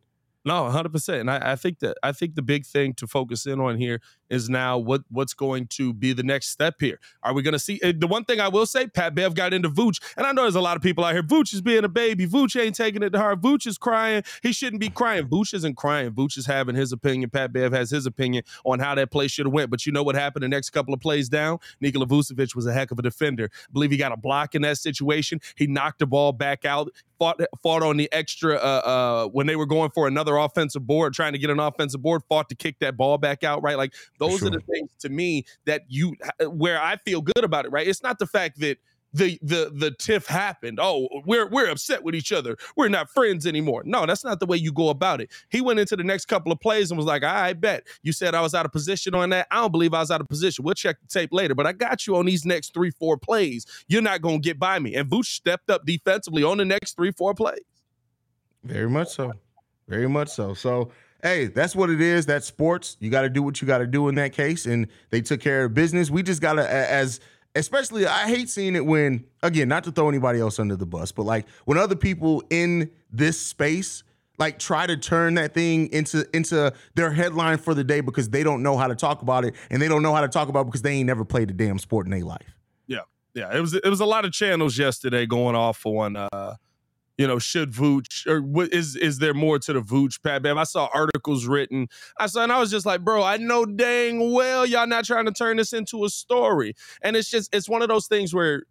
No, 0.47 0.71
hundred 0.71 0.93
percent. 0.93 1.21
And 1.21 1.31
I, 1.31 1.53
I, 1.53 1.57
think 1.57 1.81
that 1.81 1.97
I 2.05 2.13
think 2.13 2.37
the 2.37 2.43
big 2.43 2.65
thing 2.65 2.95
to 2.95 3.07
focus 3.07 3.47
in 3.47 3.61
on 3.61 3.77
here 3.77 4.01
is 4.31 4.49
now 4.49 4.79
what 4.79 5.03
what's 5.11 5.35
going 5.35 5.67
to 5.69 5.93
be 5.93 6.13
the 6.13 6.23
next 6.23 6.49
step 6.49 6.77
here. 6.81 6.99
Are 7.23 7.33
we 7.33 7.43
going 7.43 7.53
to 7.53 7.59
see 7.59 7.81
eh, 7.83 7.93
the 7.97 8.07
one 8.07 8.25
thing 8.25 8.41
I 8.41 8.49
will 8.49 8.67
say? 8.67 8.87
Pat 8.87 9.15
Bev 9.15 9.35
got 9.35 9.53
into 9.53 9.69
Vooch, 9.69 10.01
and 10.17 10.27
I 10.27 10.33
know 10.33 10.43
there's 10.43 10.55
a 10.55 10.61
lot 10.61 10.77
of 10.77 10.83
people 10.83 11.05
out 11.05 11.13
here. 11.13 11.23
Vooch 11.23 11.53
is 11.53 11.61
being 11.61 11.85
a 11.85 11.89
baby. 11.89 12.27
Vooch 12.27 12.61
ain't 12.61 12.75
taking 12.75 13.03
it 13.03 13.11
to 13.11 13.19
heart. 13.19 13.41
Vooch 13.41 13.67
is 13.67 13.79
crying. 13.79 14.23
He 14.43 14.53
shouldn't 14.53 14.81
be 14.81 14.91
crying. 14.91 15.27
Vooch 15.27 15.55
isn't 15.55 15.77
crying. 15.77 16.11
Vooch 16.11 16.37
is 16.37 16.47
having 16.47 16.75
his 16.75 16.93
opinion. 16.93 17.31
Pat 17.31 17.53
Bev 17.53 17.73
has 17.73 17.91
his 17.91 18.07
opinion 18.07 18.45
on 18.65 18.79
how 18.79 18.95
that 18.95 19.11
play 19.11 19.29
should 19.29 19.47
have 19.47 19.53
went. 19.53 19.71
But 19.71 19.87
you 19.87 19.93
know 19.93 20.03
what 20.03 20.15
happened 20.15 20.43
the 20.43 20.49
next 20.49 20.71
couple 20.71 20.95
of 20.95 21.01
plays 21.01 21.29
down? 21.29 21.59
Nikola 21.81 22.07
Vucevic 22.07 22.55
was 22.55 22.67
a 22.67 22.73
heck 22.73 22.91
of 22.91 22.99
a 22.99 23.03
defender. 23.03 23.51
I 23.53 23.73
believe 23.73 23.91
he 23.91 23.97
got 23.97 24.13
a 24.13 24.17
block 24.17 24.55
in 24.55 24.63
that 24.63 24.79
situation. 24.79 25.41
He 25.57 25.67
knocked 25.67 25.99
the 25.99 26.07
ball 26.07 26.33
back 26.33 26.65
out 26.65 26.91
fought 27.19 27.41
fought 27.63 27.83
on 27.83 27.97
the 27.97 28.11
extra 28.13 28.57
uh, 28.57 28.59
uh, 28.59 29.29
when 29.29 29.47
they 29.47 29.57
were 29.57 29.67
going 29.67 29.91
for 29.91 30.07
another 30.07 30.37
offensive 30.37 30.87
board, 30.87 31.15
trying 31.15 31.33
to 31.33 31.39
get 31.39 31.51
an 31.51 31.59
offensive 31.59 32.03
board, 32.03 32.23
fought 32.29 32.49
to 32.49 32.55
kick 32.55 32.79
that 32.81 32.97
ball 32.97 33.19
back 33.19 33.45
out, 33.45 33.63
right? 33.63 33.77
Like 33.77 33.95
those 34.19 34.39
sure. 34.39 34.49
are 34.49 34.51
the 34.51 34.61
things 34.61 34.91
to 35.01 35.09
me 35.09 35.45
that 35.65 35.83
you 35.89 36.17
uh, 36.41 36.51
where 36.51 36.81
I 36.81 36.97
feel 36.97 37.21
good 37.21 37.45
about 37.45 37.65
it, 37.65 37.73
right? 37.73 37.87
It's 37.87 38.03
not 38.03 38.19
the 38.19 38.27
fact 38.27 38.61
that 38.61 38.79
the 39.13 39.39
the 39.43 39.73
the 39.75 39.91
tiff 39.93 40.27
happened. 40.27 40.79
Oh, 40.81 41.09
we're 41.25 41.49
we're 41.49 41.71
upset 41.71 42.03
with 42.03 42.15
each 42.15 42.33
other. 42.33 42.57
We're 42.77 42.89
not 42.89 43.09
friends 43.09 43.47
anymore. 43.47 43.83
No, 43.85 44.05
that's 44.05 44.25
not 44.25 44.41
the 44.41 44.47
way 44.47 44.57
you 44.57 44.73
go 44.73 44.91
about 44.91 45.21
it. 45.21 45.31
He 45.49 45.61
went 45.61 45.79
into 45.79 45.97
the 45.97 46.05
next 46.05 46.27
couple 46.27 46.53
of 46.53 46.61
plays 46.61 46.91
and 46.91 46.99
was 46.99 47.07
like, 47.07 47.25
I 47.25 47.55
bet 47.55 47.87
you 48.03 48.13
said 48.13 48.35
I 48.35 48.41
was 48.41 48.55
out 48.55 48.67
of 48.67 48.73
position 48.73 49.15
on 49.15 49.31
that. 49.31 49.47
I 49.51 49.57
don't 49.57 49.73
believe 49.73 49.95
I 49.95 50.01
was 50.01 50.11
out 50.11 50.21
of 50.21 50.29
position. 50.29 50.65
We'll 50.65 50.75
check 50.75 51.01
the 51.01 51.09
tape 51.09 51.33
later, 51.33 51.55
but 51.55 51.67
I 51.67 51.73
got 51.73 52.07
you 52.07 52.17
on 52.17 52.27
these 52.27 52.45
next 52.45 52.75
three, 52.75 52.91
four 52.91 53.17
plays. 53.17 53.67
You're 53.89 54.03
not 54.03 54.21
gonna 54.21 54.39
get 54.39 54.59
by 54.59 54.79
me. 54.79 54.95
And 54.95 55.09
Vooch 55.09 55.27
stepped 55.27 55.71
up 55.71 55.87
defensively 55.87 56.43
on 56.43 56.59
the 56.59 56.65
next 56.65 56.97
three, 56.97 57.13
four 57.13 57.35
plays. 57.35 57.61
Very 58.65 58.91
much 58.91 59.09
so. 59.09 59.33
Very 59.89 60.09
much 60.09 60.29
so. 60.29 60.53
So 60.53 60.91
hey, 61.23 61.47
that's 61.47 61.75
what 61.75 61.91
it 61.91 62.01
is. 62.01 62.27
That's 62.27 62.47
sports. 62.47 62.97
You 63.01 63.11
got 63.11 63.23
to 63.23 63.29
do 63.29 63.43
what 63.43 63.61
you 63.61 63.67
got 63.67 63.79
to 63.79 63.87
do 63.87 64.09
in 64.09 64.15
that 64.17 64.33
case. 64.33 64.67
And 64.67 64.89
they 65.11 65.21
took 65.21 65.41
care 65.41 65.65
of 65.65 65.75
business. 65.75 66.11
We 66.11 66.23
just 66.23 66.41
got 66.41 66.55
to, 66.55 66.71
as 66.71 67.21
especially 67.55 68.07
I 68.07 68.29
hate 68.29 68.49
seeing 68.49 68.77
it 68.77 68.85
when 68.85 69.25
again, 69.43 69.69
not 69.69 69.85
to 69.85 69.93
throw 69.93 70.09
anybody 70.09 70.41
else 70.41 70.59
under 70.59 70.77
the 70.77 70.87
bus, 70.87 71.13
but 71.13 71.25
like 71.25 71.49
when 71.65 71.79
other 71.79 71.97
people 71.97 72.43
in 72.51 72.91
this 73.11 73.41
space 73.41 74.03
like 74.39 74.59
try 74.59 74.87
to 74.87 74.97
turn 74.97 75.35
that 75.35 75.55
thing 75.55 75.91
into 75.93 76.27
into 76.35 76.73
their 76.95 77.11
headline 77.11 77.59
for 77.59 77.75
the 77.75 77.85
day 77.85 78.01
because 78.01 78.29
they 78.29 78.43
don't 78.43 78.63
know 78.63 78.77
how 78.77 78.87
to 78.87 78.95
talk 78.95 79.23
about 79.23 79.45
it 79.45 79.55
and 79.71 79.81
they 79.81 79.89
don't 79.89 80.03
know 80.03 80.15
how 80.15 80.21
to 80.21 80.29
talk 80.29 80.49
about 80.49 80.63
it 80.63 80.67
because 80.67 80.83
they 80.83 80.93
ain't 80.93 81.07
never 81.07 81.25
played 81.25 81.51
a 81.51 81.55
damn 81.55 81.79
sport 81.79 82.07
in 82.07 82.11
their 82.11 82.21
life. 82.21 82.55
Yeah. 82.87 83.01
Yeah, 83.35 83.55
it 83.57 83.61
was 83.61 83.75
it 83.75 83.89
was 83.89 84.01
a 84.01 84.07
lot 84.07 84.25
of 84.25 84.33
channels 84.33 84.79
yesterday 84.79 85.27
going 85.27 85.57
off 85.57 85.85
on 85.87 86.17
uh 86.17 86.57
you 87.19 87.27
know, 87.27 87.39
should 87.39 87.73
Vooch 87.73 88.27
or 88.27 88.43
what 88.43 88.73
is 88.73 88.97
is 88.97 89.19
there 89.19 89.35
more 89.35 89.59
to 89.59 89.73
the 89.73 89.81
Vooch 89.81 90.23
Pat 90.23 90.43
Bev? 90.43 90.57
I 90.57 90.65
saw 90.65 90.89
articles 90.93 91.47
written. 91.47 91.89
I 92.19 92.27
saw 92.27 92.43
and 92.43 92.53
I 92.53 92.59
was 92.59 92.71
just 92.71 92.85
like, 92.85 93.03
bro, 93.03 93.23
I 93.23 93.39
know 93.39 93.65
dang 93.65 94.33
well 94.33 94.67
y'all 94.67 94.87
not 94.87 95.05
trying 95.05 95.27
to 95.27 95.33
turn 95.33 95.57
this 95.57 95.73
into 95.73 96.05
a 96.05 96.09
story. 96.09 96.75
And 97.03 97.17
it's 97.17 97.31
just 97.31 97.55
it's 97.55 97.69
one 97.69 97.83
of 97.83 97.89
those 97.89 98.07
things 98.07 98.35
where 98.35 98.65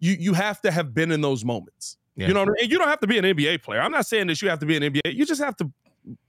you 0.00 0.16
you 0.18 0.32
have 0.34 0.60
to 0.62 0.70
have 0.70 0.94
been 0.94 1.12
in 1.12 1.20
those 1.20 1.44
moments. 1.44 1.98
Yeah. 2.16 2.28
You 2.28 2.34
know, 2.34 2.42
and 2.42 2.70
you 2.70 2.78
don't 2.78 2.88
have 2.88 3.00
to 3.00 3.06
be 3.06 3.18
an 3.18 3.24
NBA 3.24 3.62
player. 3.62 3.80
I'm 3.80 3.92
not 3.92 4.06
saying 4.06 4.26
that 4.26 4.42
you 4.42 4.48
have 4.48 4.58
to 4.60 4.66
be 4.66 4.76
an 4.76 4.82
NBA. 4.82 5.14
You 5.14 5.24
just 5.24 5.40
have 5.40 5.56
to 5.58 5.70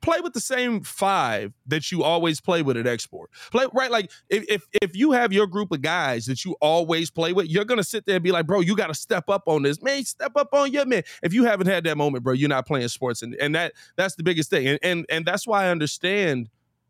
play 0.02 0.20
with 0.22 0.34
the 0.34 0.40
same 0.40 0.82
five 0.82 1.54
that 1.68 1.92
you 1.92 2.04
always 2.04 2.42
play 2.42 2.62
with 2.62 2.78
at 2.78 2.88
export. 2.88 3.30
Play 3.52 3.66
right, 3.74 3.92
like 3.92 4.12
if 4.30 4.46
if 4.50 4.64
if 4.82 4.96
you 4.96 5.12
have 5.12 5.32
your 5.34 5.48
group 5.48 5.72
of 5.72 5.82
guys 5.82 6.26
that 6.26 6.46
you 6.46 6.56
always 6.62 7.12
play 7.12 7.34
with, 7.34 7.48
you're 7.48 7.66
gonna 7.66 7.84
sit 7.84 8.06
there 8.06 8.16
and 8.16 8.24
be 8.24 8.32
like, 8.32 8.48
bro, 8.48 8.60
you 8.60 8.76
got 8.76 8.88
to 8.88 8.94
step 8.94 9.30
up 9.30 9.44
on 9.48 9.64
this, 9.64 9.82
man. 9.82 10.04
Step 10.04 10.34
up 10.36 10.54
on 10.54 10.72
your 10.72 10.86
man. 10.86 11.04
If 11.24 11.34
you 11.34 11.46
haven't 11.46 11.68
had 11.68 11.84
that 11.86 11.98
moment, 11.98 12.24
bro, 12.24 12.34
you're 12.34 12.50
not 12.50 12.66
playing 12.66 12.88
sports, 12.88 13.22
and 13.22 13.36
and 13.36 13.56
that 13.56 13.74
that's 13.96 14.16
the 14.16 14.24
biggest 14.24 14.50
thing, 14.50 14.68
and 14.68 14.80
and 14.84 15.06
and 15.10 15.26
that's 15.26 15.48
why 15.48 15.66
I 15.66 15.70
understand, 15.70 16.50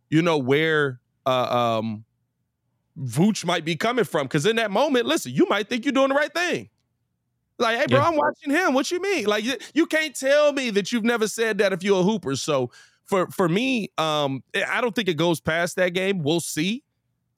you 0.09 0.21
know, 0.21 0.37
where 0.37 0.99
uh, 1.25 1.79
um. 1.79 2.05
Vooch 2.97 3.45
might 3.45 3.63
be 3.63 3.77
coming 3.77 4.03
from 4.03 4.25
because 4.25 4.45
in 4.45 4.57
that 4.57 4.71
moment, 4.71 5.05
listen, 5.05 5.31
you 5.33 5.45
might 5.47 5.69
think 5.69 5.85
you're 5.85 5.93
doing 5.93 6.09
the 6.09 6.15
right 6.15 6.33
thing. 6.33 6.69
Like, 7.59 7.77
hey, 7.77 7.85
bro, 7.87 7.99
yeah. 7.99 8.07
I'm 8.07 8.15
watching 8.15 8.51
him. 8.51 8.73
What 8.73 8.89
you 8.89 9.01
mean? 9.01 9.25
Like, 9.25 9.43
you 9.73 9.85
can't 9.85 10.15
tell 10.15 10.53
me 10.53 10.69
that 10.71 10.91
you've 10.91 11.03
never 11.03 11.27
said 11.27 11.57
that 11.57 11.73
if 11.73 11.83
you're 11.83 11.99
a 11.99 12.03
hooper. 12.03 12.35
So 12.35 12.71
for 13.05 13.27
for 13.31 13.49
me, 13.49 13.89
um, 13.97 14.43
eh, 14.53 14.63
I 14.67 14.81
don't 14.81 14.95
think 14.95 15.09
it 15.09 15.17
goes 15.17 15.41
past 15.41 15.75
that 15.75 15.89
game. 15.89 16.23
We'll 16.23 16.39
see. 16.39 16.83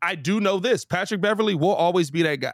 I 0.02 0.16
do 0.16 0.40
know 0.40 0.60
this: 0.60 0.86
Patrick 0.86 1.22
Beverley 1.22 1.56
will 1.56 1.74
always 1.74 2.12
be 2.12 2.22
that 2.22 2.36
guy. 2.36 2.54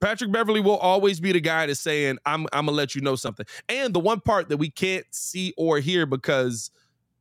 Patrick 0.00 0.32
Beverley 0.32 0.60
will 0.60 0.78
always 0.78 1.20
be 1.20 1.32
the 1.32 1.40
guy 1.40 1.66
that's 1.66 1.80
saying, 1.80 2.18
"I'm 2.24 2.46
I'm 2.52 2.66
gonna 2.66 2.76
let 2.76 2.94
you 2.94 3.00
know 3.00 3.16
something." 3.16 3.46
And 3.68 3.92
the 3.92 4.00
one 4.00 4.20
part 4.20 4.48
that 4.48 4.58
we 4.58 4.70
can't 4.70 5.06
see 5.10 5.52
or 5.56 5.78
hear 5.80 6.06
because 6.06 6.70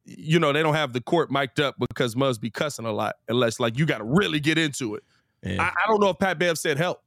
you 0.06 0.40
know 0.40 0.54
they 0.54 0.62
don't 0.62 0.76
have 0.76 0.94
the 0.94 1.02
court 1.02 1.32
mic'd 1.32 1.60
up 1.60 1.76
because 1.80 2.16
Muzz 2.16 2.40
be 2.40 2.50
cussing 2.50 2.86
a 2.86 2.92
lot, 2.92 3.16
unless 3.28 3.60
like 3.60 3.78
you 3.78 3.86
got 3.86 3.98
to 3.98 4.04
really 4.04 4.40
get 4.40 4.58
into 4.58 4.96
it. 4.96 5.04
Yeah. 5.44 5.62
I, 5.62 5.68
I, 5.68 5.88
don't 5.88 6.02
know 6.02 6.10
if 6.10 6.20
Pat 6.20 6.38
Bev 6.38 6.58
said 6.58 6.78
help. 6.78 7.02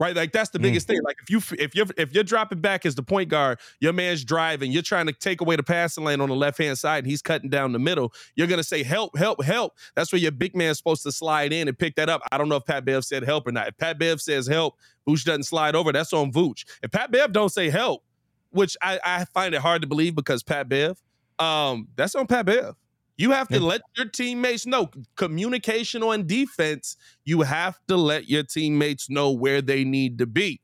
Right? 0.00 0.14
Like 0.16 0.32
that's 0.32 0.50
the 0.50 0.58
Mm. 0.58 0.62
biggest 0.62 0.86
thing. 0.86 1.00
Like 1.04 1.16
if 1.22 1.30
you 1.30 1.40
if 1.58 1.74
you're 1.74 1.86
if 1.96 2.12
you're 2.14 2.24
dropping 2.24 2.60
back 2.60 2.84
as 2.86 2.94
the 2.94 3.02
point 3.02 3.28
guard, 3.28 3.58
your 3.80 3.92
man's 3.92 4.24
driving, 4.24 4.70
you're 4.72 4.82
trying 4.82 5.06
to 5.06 5.12
take 5.12 5.40
away 5.40 5.56
the 5.56 5.62
passing 5.62 6.04
lane 6.04 6.20
on 6.20 6.28
the 6.28 6.36
left 6.36 6.58
hand 6.58 6.78
side, 6.78 6.98
and 7.04 7.06
he's 7.06 7.22
cutting 7.22 7.50
down 7.50 7.72
the 7.72 7.78
middle. 7.78 8.12
You're 8.34 8.46
gonna 8.46 8.62
say 8.64 8.82
help, 8.82 9.16
help, 9.16 9.42
help. 9.42 9.72
That's 9.94 10.12
where 10.12 10.20
your 10.20 10.32
big 10.32 10.54
man's 10.56 10.78
supposed 10.78 11.02
to 11.04 11.12
slide 11.12 11.52
in 11.52 11.68
and 11.68 11.78
pick 11.78 11.96
that 11.96 12.08
up. 12.08 12.22
I 12.32 12.38
don't 12.38 12.48
know 12.48 12.56
if 12.56 12.64
Pat 12.64 12.84
Bev 12.84 13.04
said 13.04 13.22
help 13.24 13.46
or 13.46 13.52
not. 13.52 13.68
If 13.68 13.76
Pat 13.78 13.98
Bev 13.98 14.20
says 14.20 14.46
help, 14.46 14.76
Vooch 15.08 15.24
doesn't 15.24 15.44
slide 15.44 15.74
over. 15.74 15.92
That's 15.92 16.12
on 16.12 16.32
Vooch. 16.32 16.64
If 16.82 16.90
Pat 16.90 17.10
Bev 17.10 17.32
don't 17.32 17.50
say 17.50 17.70
help, 17.70 18.02
which 18.50 18.76
I, 18.82 18.98
I 19.04 19.24
find 19.26 19.54
it 19.54 19.60
hard 19.60 19.82
to 19.82 19.88
believe 19.88 20.14
because 20.14 20.42
Pat 20.42 20.68
Bev, 20.68 20.98
um, 21.38 21.88
that's 21.96 22.14
on 22.14 22.26
Pat 22.26 22.46
Bev. 22.46 22.74
You 23.18 23.30
have 23.30 23.48
to 23.48 23.54
Yeah. 23.58 23.62
let 23.66 23.80
your 23.96 24.08
teammates 24.08 24.66
know 24.66 24.90
communication 25.16 26.02
on 26.02 26.26
defense. 26.26 26.96
You 27.24 27.42
have 27.42 27.78
to 27.88 27.96
let 27.96 28.28
your 28.28 28.42
teammates 28.42 29.08
know 29.08 29.30
where 29.32 29.62
they 29.62 29.84
need 29.84 30.18
to 30.18 30.26
be. 30.26 30.60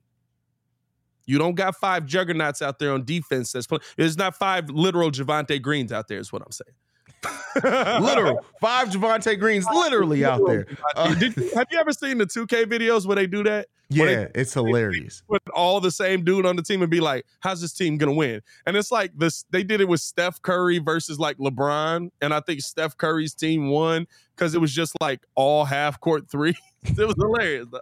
You 1.24 1.38
don't 1.38 1.54
got 1.54 1.76
five 1.76 2.04
juggernauts 2.04 2.60
out 2.60 2.78
there 2.78 2.92
on 2.92 3.04
defense 3.04 3.52
that's 3.52 3.66
playing. 3.66 3.82
There's 3.96 4.18
not 4.18 4.34
five 4.36 4.68
literal 4.68 5.10
Javonte 5.10 5.62
Greens 5.62 5.92
out 5.92 6.08
there, 6.08 6.18
is 6.18 6.32
what 6.32 6.42
I'm 6.42 6.50
saying. 6.52 6.74
Literal 7.64 8.44
five 8.60 8.88
Javonte 8.88 9.38
Greens, 9.38 9.66
literally 9.72 10.24
out 10.24 10.40
there. 10.46 10.66
Uh, 10.96 11.14
Did 11.14 11.36
you- 11.36 11.50
have 11.54 11.66
you 11.70 11.78
ever 11.78 11.92
seen 11.92 12.18
the 12.18 12.26
2K 12.26 12.64
videos 12.64 13.06
where 13.06 13.16
they 13.16 13.26
do 13.26 13.42
that? 13.44 13.68
Where 13.90 14.06
they 14.06 14.22
yeah, 14.22 14.28
it's 14.34 14.54
hilarious. 14.54 15.22
put 15.28 15.42
all 15.54 15.78
the 15.80 15.90
same 15.90 16.24
dude 16.24 16.46
on 16.46 16.56
the 16.56 16.62
team 16.62 16.80
and 16.80 16.90
be 16.90 17.00
like, 17.00 17.26
"How's 17.40 17.60
this 17.60 17.74
team 17.74 17.98
gonna 17.98 18.14
win?" 18.14 18.40
And 18.66 18.74
it's 18.74 18.90
like 18.90 19.12
this. 19.18 19.44
They 19.50 19.62
did 19.62 19.82
it 19.82 19.88
with 19.88 20.00
Steph 20.00 20.40
Curry 20.40 20.78
versus 20.78 21.18
like 21.18 21.36
LeBron, 21.36 22.10
and 22.22 22.32
I 22.32 22.40
think 22.40 22.62
Steph 22.62 22.96
Curry's 22.96 23.34
team 23.34 23.68
won 23.68 24.06
because 24.34 24.54
it 24.54 24.62
was 24.62 24.72
just 24.72 24.94
like 25.02 25.20
all 25.34 25.66
half 25.66 26.00
court 26.00 26.30
three. 26.30 26.56
it 26.84 26.96
was 26.98 27.14
hilarious. 27.18 27.66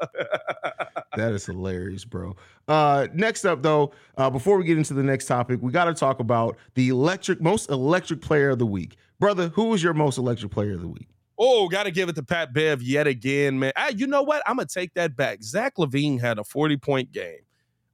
That 1.17 1.33
is 1.33 1.45
hilarious, 1.45 2.05
bro. 2.05 2.37
Uh, 2.69 3.09
next 3.13 3.45
up, 3.45 3.63
though, 3.63 3.93
uh, 4.17 4.31
before 4.31 4.57
we 4.57 4.65
get 4.65 4.79
into 4.79 4.95
the 4.95 5.03
next 5.03 5.27
topic, 5.27 5.59
we 5.61 5.73
got 5.73 5.87
to 5.87 5.95
talk 5.95 6.21
about 6.21 6.57
the 6.75 6.89
electric, 6.89 7.41
most 7.41 7.69
electric 7.69 8.21
player 8.23 8.51
of 8.51 8.61
the 8.61 8.67
week. 8.67 8.97
Brother, 9.21 9.49
who 9.51 9.67
was 9.67 9.83
your 9.83 9.95
most 9.95 10.19
electric 10.19 10.51
player 10.51 10.73
of 10.73 10.81
the 10.81 10.89
week? 10.89 11.09
oh, 11.41 11.69
got 11.69 11.85
to 11.85 11.91
give 11.91 12.09
it 12.11 12.15
to 12.15 12.23
Pat 12.23 12.53
Bev 12.53 12.83
yet 12.83 13.07
again, 13.07 13.59
man. 13.59 13.73
Ah, 13.75 13.89
you 13.89 14.07
know 14.07 14.23
what? 14.23 14.43
I'm 14.47 14.57
gonna 14.57 14.67
take 14.67 14.95
that 14.95 15.17
back. 15.17 15.43
Zach 15.43 15.77
LaVine 15.77 16.21
had 16.21 16.39
a 16.39 16.45
40 16.45 16.77
point 16.77 17.11
game, 17.13 17.41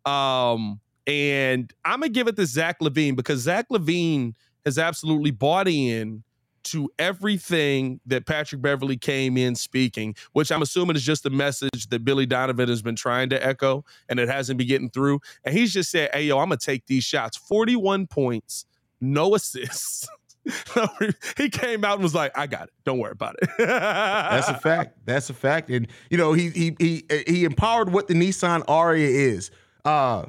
um, 0.04 0.80
and 1.06 1.72
I'm 1.84 2.00
gonna 2.00 2.10
give 2.10 2.26
it 2.26 2.36
to 2.36 2.44
Zach 2.44 2.80
LaVine 2.80 3.14
because 3.14 3.40
Zach 3.40 3.68
LaVine 3.70 4.34
has 4.64 4.78
absolutely 4.78 5.30
bought 5.30 5.68
in 5.68 6.24
to 6.64 6.90
everything 6.98 8.00
that 8.06 8.26
Patrick 8.26 8.60
Beverley 8.60 8.96
came 8.96 9.36
in 9.36 9.54
speaking, 9.54 10.16
which 10.32 10.50
I'm 10.50 10.62
assuming 10.62 10.96
is 10.96 11.04
just 11.04 11.24
a 11.24 11.30
message 11.30 11.86
that 11.90 12.04
Billy 12.04 12.26
Donovan 12.26 12.68
has 12.68 12.82
been 12.82 12.96
trying 12.96 13.30
to 13.30 13.46
echo 13.46 13.84
and 14.08 14.18
it 14.18 14.28
hasn't 14.28 14.58
been 14.58 14.66
getting 14.66 14.90
through. 14.90 15.20
And 15.44 15.56
he's 15.56 15.72
just 15.72 15.92
said, 15.92 16.10
Hey, 16.12 16.24
yo, 16.24 16.40
I'm 16.40 16.48
gonna 16.48 16.56
take 16.56 16.86
these 16.86 17.04
shots. 17.04 17.36
41 17.36 18.08
points, 18.08 18.66
no 19.00 19.36
assists. 19.36 20.08
he 21.36 21.48
came 21.48 21.84
out 21.84 21.94
and 21.94 22.02
was 22.02 22.14
like, 22.14 22.36
I 22.36 22.46
got 22.46 22.64
it. 22.64 22.74
Don't 22.84 22.98
worry 22.98 23.12
about 23.12 23.36
it. 23.42 23.48
That's 23.58 24.48
a 24.48 24.54
fact. 24.54 24.98
That's 25.04 25.30
a 25.30 25.34
fact. 25.34 25.70
And 25.70 25.88
you 26.10 26.18
know, 26.18 26.32
he 26.32 26.50
he 26.50 26.76
he 26.78 27.04
he 27.26 27.44
empowered 27.44 27.92
what 27.92 28.08
the 28.08 28.14
Nissan 28.14 28.64
Ariya 28.66 29.08
is. 29.08 29.50
Uh 29.84 30.26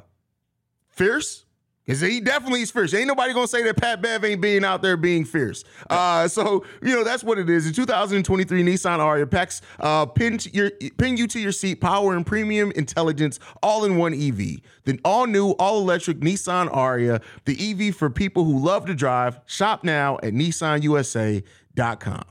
fierce. 0.88 1.44
Cause 1.88 2.02
he 2.02 2.20
definitely 2.20 2.60
is 2.60 2.70
fierce. 2.70 2.92
Ain't 2.92 3.08
nobody 3.08 3.32
gonna 3.32 3.48
say 3.48 3.62
that 3.62 3.78
Pat 3.78 4.02
Bev 4.02 4.22
ain't 4.22 4.42
being 4.42 4.62
out 4.62 4.82
there 4.82 4.98
being 4.98 5.24
fierce. 5.24 5.64
Uh, 5.88 6.28
so 6.28 6.62
you 6.82 6.94
know 6.94 7.02
that's 7.02 7.24
what 7.24 7.38
it 7.38 7.48
is. 7.48 7.66
In 7.66 7.72
2023, 7.72 8.62
Nissan 8.62 8.98
Ariya 8.98 9.30
packs 9.30 9.62
uh, 9.80 10.04
pin 10.04 10.36
to 10.36 10.50
your 10.50 10.70
pin 10.98 11.16
you 11.16 11.26
to 11.28 11.40
your 11.40 11.50
seat, 11.50 11.76
power 11.76 12.14
and 12.14 12.26
premium 12.26 12.72
intelligence, 12.72 13.40
all 13.62 13.86
in 13.86 13.96
one 13.96 14.12
EV. 14.12 14.58
The 14.84 15.00
all 15.02 15.26
new, 15.26 15.52
all 15.52 15.78
electric 15.78 16.18
Nissan 16.20 16.70
Ariya, 16.70 17.22
the 17.46 17.88
EV 17.88 17.94
for 17.96 18.10
people 18.10 18.44
who 18.44 18.58
love 18.58 18.84
to 18.84 18.94
drive. 18.94 19.40
Shop 19.46 19.82
now 19.82 20.16
at 20.16 20.34
NissanUSA.com. 20.34 22.24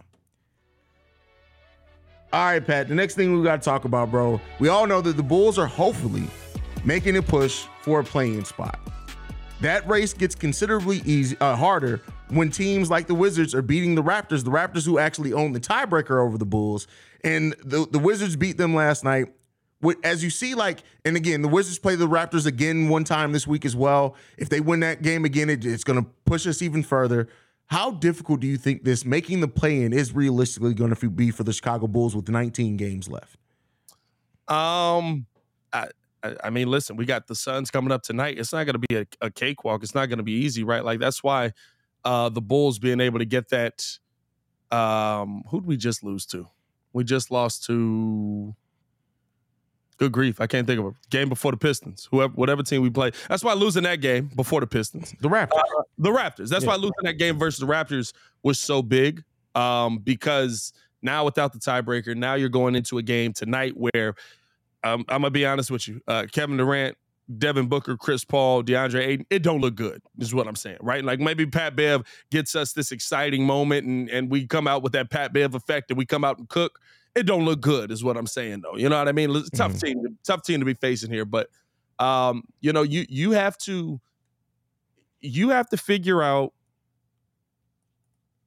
All 2.32 2.46
right, 2.46 2.64
Pat. 2.64 2.90
The 2.90 2.96
next 2.96 3.16
thing 3.16 3.36
we 3.36 3.44
got 3.44 3.64
to 3.64 3.66
talk 3.66 3.86
about, 3.86 4.12
bro. 4.12 4.40
We 4.60 4.68
all 4.68 4.86
know 4.86 5.02
that 5.02 5.18
the 5.18 5.24
Bulls 5.24 5.58
are 5.58 5.66
hopefully 5.66 6.28
making 6.86 7.18
a 7.18 7.24
push 7.24 7.66
for 7.82 8.02
a 8.02 8.04
playing 8.04 8.46
spot. 8.46 8.87
That 9.62 9.88
race 9.88 10.14
gets 10.14 10.36
considerably 10.36 11.02
easy, 11.06 11.36
uh, 11.40 11.56
harder 11.56 12.02
when 12.30 12.52
teams 12.52 12.90
like 12.90 13.08
the 13.08 13.16
Wizards 13.16 13.56
are 13.56 13.62
beating 13.62 13.96
the 13.96 14.04
Raptors. 14.04 14.44
The 14.44 14.52
Raptors, 14.52 14.86
who 14.86 15.00
actually 15.00 15.34
own 15.34 15.54
the 15.54 15.60
tiebreaker 15.60 16.24
over 16.24 16.38
the 16.38 16.46
Bulls, 16.46 16.88
and 17.24 17.56
the 17.64 17.88
the 17.90 18.00
Wizards 18.00 18.36
beat 18.36 18.58
them 18.58 18.76
last 18.76 19.04
night. 19.04 19.28
As 20.04 20.24
you 20.24 20.32
see, 20.32 20.56
like, 20.56 20.82
and 21.06 21.16
again, 21.16 21.44
the 21.44 21.48
Wizards 21.48 21.78
play 21.78 21.96
the 21.96 22.08
Raptors 22.08 22.48
again 22.48 22.90
one 22.90 23.04
time 23.04 23.32
this 23.32 23.46
week 23.46 23.64
as 23.64 23.76
well. 23.76 24.16
If 24.38 24.50
they 24.50 24.60
win 24.60 24.80
that 24.80 25.04
game 25.04 25.24
again, 25.24 25.50
it, 25.50 25.66
it's 25.66 25.84
going 25.84 26.04
to 26.04 26.10
push 26.26 26.48
us 26.48 26.62
even 26.64 26.82
further. 26.82 27.28
How 27.68 27.92
difficult 27.92 28.40
do 28.40 28.48
you 28.48 28.58
think 28.58 28.84
this 28.84 29.06
making 29.06 29.42
the 29.42 29.48
play 29.48 29.84
in 29.84 29.94
is 29.94 30.14
realistically 30.14 30.74
going 30.74 30.96
to 30.96 31.10
be 31.10 31.32
for 31.32 31.44
the 31.44 31.54
Chicago 31.54 31.86
Bulls 31.88 32.16
with 32.16 32.28
19 32.28 32.78
games 32.78 33.08
left? 33.08 33.38
Um, 34.48 35.28
I, 35.74 35.90
I, 36.24 36.36
I 36.46 36.50
mean, 36.50 36.68
listen, 36.70 36.96
we 36.96 37.06
got 37.06 37.28
the 37.28 37.36
Suns 37.36 37.70
coming 37.72 37.92
up 37.92 38.04
tonight. 38.04 38.38
It's 38.40 38.52
not 38.54 38.66
going 38.66 38.80
to 38.80 38.86
be 38.88 38.96
a, 38.96 39.06
a 39.22 39.30
cakewalk. 39.32 39.84
It's 39.84 39.96
not 39.96 40.08
going 40.08 40.18
to 40.18 40.24
be 40.24 40.34
easy, 40.34 40.64
right? 40.64 40.84
Like 40.84 41.00
that's 41.00 41.24
why 41.24 41.54
uh 42.06 42.30
the 42.30 42.42
Bulls 42.42 42.80
being 42.80 43.00
able 43.00 43.20
to 43.20 43.26
get 43.26 43.50
that. 43.50 43.86
Um, 44.72 45.44
who'd 45.50 45.66
we 45.66 45.78
just 45.78 46.04
lose 46.04 46.26
to? 46.28 46.48
We 46.94 47.04
just 47.04 47.32
lost 47.32 47.66
to. 47.66 48.56
Good 49.98 50.12
grief, 50.12 50.40
I 50.40 50.46
can't 50.46 50.68
think 50.68 50.80
of 50.80 50.86
a 50.86 50.94
game 51.10 51.28
before 51.28 51.50
the 51.52 51.58
Pistons. 51.58 52.08
Whoever, 52.12 52.32
whatever 52.34 52.62
team 52.62 52.84
we 52.84 52.92
play. 52.92 53.12
That's 53.30 53.44
why 53.44 53.54
losing 53.54 53.82
that 53.84 54.00
game 54.00 54.30
before 54.36 54.60
the 54.62 54.68
Pistons 54.68 55.16
The 55.22 55.28
Raptors. 55.28 55.60
the 55.98 56.12
Raptors. 56.12 56.50
That's 56.50 56.64
Yeah. 56.66 56.70
why 56.72 56.76
losing 56.76 56.94
that 57.04 57.14
game 57.18 57.40
versus 57.40 57.62
the 57.62 57.66
Raptors 57.66 58.14
was 58.44 58.60
so 58.60 58.84
big. 58.84 59.24
Um, 59.56 59.98
because 59.98 60.72
now 61.02 61.26
without 61.26 61.52
the 61.52 61.58
tiebreaker, 61.58 62.16
now 62.16 62.36
you're 62.36 62.48
going 62.48 62.76
into 62.76 63.00
a 63.00 63.02
game 63.02 63.34
tonight 63.34 63.74
where 63.76 64.14
um, 64.84 65.06
I'm 65.10 65.22
gonna 65.22 65.32
be 65.32 65.46
honest 65.46 65.72
with 65.72 65.88
you, 65.88 66.02
uh, 66.08 66.26
Kevin 66.32 66.58
Durant, 66.58 66.98
Devin 67.38 67.68
Booker, 67.68 67.98
Chris 67.98 68.24
Paul, 68.24 68.64
DeAndre 68.64 69.06
Ayton, 69.06 69.26
it 69.30 69.44
don't 69.44 69.60
look 69.60 69.76
good. 69.76 70.02
Is 70.20 70.34
what 70.34 70.48
I'm 70.48 70.56
saying, 70.56 70.78
right? 70.82 71.04
Like 71.04 71.20
maybe 71.20 71.46
Pat 71.46 71.76
Bev 71.76 72.04
gets 72.32 72.56
us 72.56 72.74
this 72.74 72.92
exciting 72.92 73.44
moment, 73.46 73.86
and 73.86 74.10
and 74.10 74.30
we 74.30 74.48
come 74.48 74.68
out 74.68 74.84
with 74.84 74.94
that 74.94 75.10
Pat 75.10 75.34
Bev 75.34 75.56
effect, 75.56 75.92
and 75.92 75.98
we 75.98 76.06
come 76.06 76.24
out 76.24 76.38
and 76.38 76.48
cook. 76.50 76.80
It 77.16 77.24
don't 77.26 77.46
look 77.46 77.62
good, 77.62 77.92
is 77.92 78.04
what 78.04 78.16
I'm 78.16 78.28
saying, 78.28 78.62
though. 78.62 78.78
You 78.78 78.90
know 78.90 78.98
what 79.00 79.08
I 79.08 79.12
mean? 79.12 79.34
Tough 79.56 79.74
Mhm. 79.74 79.82
team, 79.82 80.18
tough 80.24 80.44
team 80.44 80.60
to 80.60 80.66
be 80.66 80.76
facing 80.76 81.12
here, 81.12 81.26
but 81.26 81.50
um, 82.00 82.44
you 82.62 82.72
know, 82.72 82.84
you 82.84 83.06
you 83.10 83.32
have 83.32 83.58
to 83.60 84.00
you 85.20 85.50
have 85.50 85.68
to 85.70 85.78
figure 85.78 86.22
out 86.22 86.54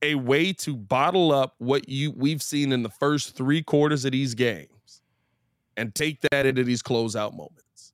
a 0.02 0.14
way 0.14 0.52
to 0.52 0.76
bottle 0.76 1.32
up 1.32 1.54
what 1.58 1.88
you 1.88 2.12
we've 2.12 2.42
seen 2.42 2.72
in 2.72 2.82
the 2.82 2.88
first 2.88 3.36
three 3.36 3.62
quarters 3.62 4.04
of 4.04 4.12
these 4.12 4.34
games 4.34 4.70
and 5.76 5.94
take 5.94 6.20
that 6.30 6.46
into 6.46 6.64
these 6.64 6.82
closeout 6.82 7.32
moments. 7.32 7.92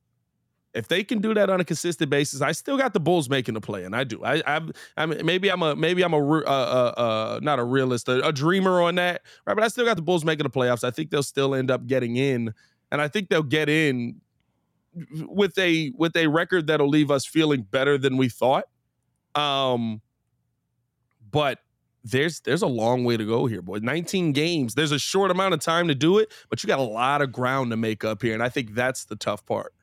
If 0.73 0.87
they 0.87 1.03
can 1.03 1.19
do 1.19 1.33
that 1.33 1.49
on 1.49 1.59
a 1.59 1.65
consistent 1.65 2.11
basis, 2.11 2.41
I 2.41 2.51
still 2.51 2.77
got 2.77 2.93
the 2.93 2.99
Bulls 2.99 3.29
making 3.29 3.55
the 3.55 3.61
play, 3.61 3.83
and 3.83 3.95
I 3.95 4.03
do. 4.03 4.23
I, 4.23 4.43
I, 4.45 4.61
I 4.95 5.05
mean, 5.07 5.25
maybe 5.25 5.49
I'm 5.49 5.63
a 5.63 5.75
maybe 5.75 6.03
I'm 6.03 6.13
a 6.13 6.19
uh, 6.19 6.41
uh, 6.45 7.01
uh, 7.01 7.39
not 7.41 7.57
a 7.57 7.63
realist, 7.63 8.07
a, 8.09 8.27
a 8.27 8.31
dreamer 8.31 8.81
on 8.81 8.95
that, 8.95 9.21
right? 9.45 9.55
But 9.55 9.63
I 9.63 9.69
still 9.69 9.85
got 9.85 9.95
the 9.95 10.03
Bulls 10.03 10.23
making 10.23 10.43
the 10.43 10.51
playoffs. 10.51 10.83
I 10.83 10.91
think 10.91 11.09
they'll 11.09 11.23
still 11.23 11.55
end 11.55 11.71
up 11.71 11.87
getting 11.87 12.17
in, 12.17 12.53
and 12.91 13.01
I 13.01 13.07
think 13.07 13.29
they'll 13.29 13.41
get 13.41 13.69
in 13.69 14.21
with 15.27 15.57
a 15.57 15.91
with 15.95 16.15
a 16.15 16.27
record 16.27 16.67
that'll 16.67 16.89
leave 16.89 17.09
us 17.09 17.25
feeling 17.25 17.63
better 17.63 17.97
than 17.97 18.17
we 18.17 18.29
thought. 18.29 18.65
Um, 19.33 20.01
but 21.31 21.59
there's 22.11 22.39
there's 22.41 22.61
a 22.61 22.67
long 22.67 23.03
way 23.03 23.17
to 23.17 23.25
go 23.25 23.45
here, 23.45 23.61
boy. 23.61 23.79
19 23.81 24.31
games. 24.31 24.73
There's 24.73 24.91
a 24.91 24.99
short 24.99 25.31
amount 25.31 25.53
of 25.53 25.59
time 25.59 25.87
to 25.87 25.95
do 25.95 26.17
it, 26.17 26.31
but 26.49 26.63
you 26.63 26.67
got 26.67 26.79
a 26.79 26.83
lot 26.83 27.21
of 27.21 27.31
ground 27.31 27.71
to 27.71 27.77
make 27.77 28.03
up 28.03 28.21
here, 28.21 28.33
and 28.33 28.43
I 28.43 28.49
think 28.49 28.73
that's 28.73 29.05
the 29.05 29.15
tough 29.15 29.45
part. 29.45 29.73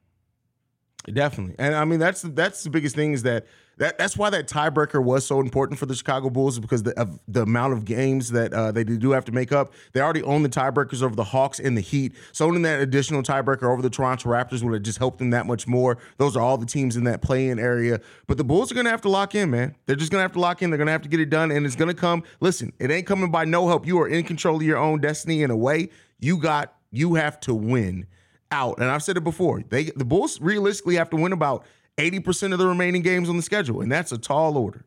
Definitely, 1.12 1.56
and 1.58 1.74
I 1.74 1.84
mean 1.84 1.98
that's 1.98 2.22
that's 2.22 2.64
the 2.64 2.70
biggest 2.70 2.96
thing 2.96 3.12
is 3.12 3.22
that 3.24 3.46
that 3.78 3.98
that's 3.98 4.16
why 4.16 4.30
that 4.30 4.48
tiebreaker 4.48 5.02
was 5.02 5.26
so 5.26 5.40
important 5.40 5.78
for 5.78 5.86
the 5.86 5.94
Chicago 5.94 6.30
Bulls 6.30 6.58
because 6.58 6.82
the, 6.82 6.98
of 6.98 7.18
the 7.28 7.42
amount 7.42 7.72
of 7.72 7.84
games 7.84 8.30
that 8.30 8.52
uh, 8.52 8.72
they 8.72 8.84
do 8.84 9.10
have 9.12 9.24
to 9.26 9.32
make 9.32 9.52
up. 9.52 9.72
They 9.92 10.00
already 10.00 10.22
own 10.22 10.42
the 10.42 10.48
tiebreakers 10.48 11.02
over 11.02 11.14
the 11.14 11.24
Hawks 11.24 11.58
and 11.60 11.76
the 11.76 11.80
Heat, 11.80 12.14
so 12.32 12.46
owning 12.46 12.62
that 12.62 12.80
additional 12.80 13.22
tiebreaker 13.22 13.64
over 13.64 13.82
the 13.82 13.90
Toronto 13.90 14.28
Raptors 14.28 14.62
would 14.62 14.74
have 14.74 14.82
just 14.82 14.98
helped 14.98 15.18
them 15.18 15.30
that 15.30 15.46
much 15.46 15.66
more. 15.66 15.98
Those 16.18 16.36
are 16.36 16.40
all 16.40 16.58
the 16.58 16.66
teams 16.66 16.96
in 16.96 17.04
that 17.04 17.22
play-in 17.22 17.58
area, 17.58 18.00
but 18.26 18.36
the 18.36 18.44
Bulls 18.44 18.70
are 18.70 18.74
going 18.74 18.84
to 18.84 18.90
have 18.90 19.02
to 19.02 19.08
lock 19.08 19.34
in, 19.34 19.50
man. 19.50 19.74
They're 19.86 19.96
just 19.96 20.10
going 20.12 20.20
to 20.20 20.24
have 20.24 20.32
to 20.32 20.40
lock 20.40 20.62
in. 20.62 20.70
They're 20.70 20.78
going 20.78 20.86
to 20.86 20.92
have 20.92 21.02
to 21.02 21.08
get 21.08 21.20
it 21.20 21.30
done, 21.30 21.50
and 21.50 21.66
it's 21.66 21.76
going 21.76 21.88
to 21.88 21.94
come. 21.94 22.22
Listen, 22.40 22.72
it 22.78 22.90
ain't 22.90 23.06
coming 23.06 23.30
by 23.30 23.44
no 23.44 23.68
help. 23.68 23.86
You 23.86 24.00
are 24.00 24.08
in 24.08 24.24
control 24.24 24.56
of 24.56 24.62
your 24.62 24.78
own 24.78 25.00
destiny 25.00 25.42
in 25.42 25.50
a 25.50 25.56
way. 25.56 25.90
You 26.18 26.36
got 26.36 26.74
you 26.90 27.14
have 27.14 27.40
to 27.40 27.54
win 27.54 28.06
out. 28.50 28.78
And 28.78 28.88
I've 28.90 29.02
said 29.02 29.16
it 29.16 29.24
before. 29.24 29.62
They 29.68 29.84
the 29.84 30.04
Bulls 30.04 30.40
realistically 30.40 30.96
have 30.96 31.10
to 31.10 31.16
win 31.16 31.32
about 31.32 31.66
80% 31.98 32.52
of 32.52 32.58
the 32.58 32.66
remaining 32.66 33.02
games 33.02 33.28
on 33.28 33.36
the 33.36 33.42
schedule, 33.42 33.80
and 33.80 33.90
that's 33.90 34.12
a 34.12 34.18
tall 34.18 34.56
order. 34.56 34.84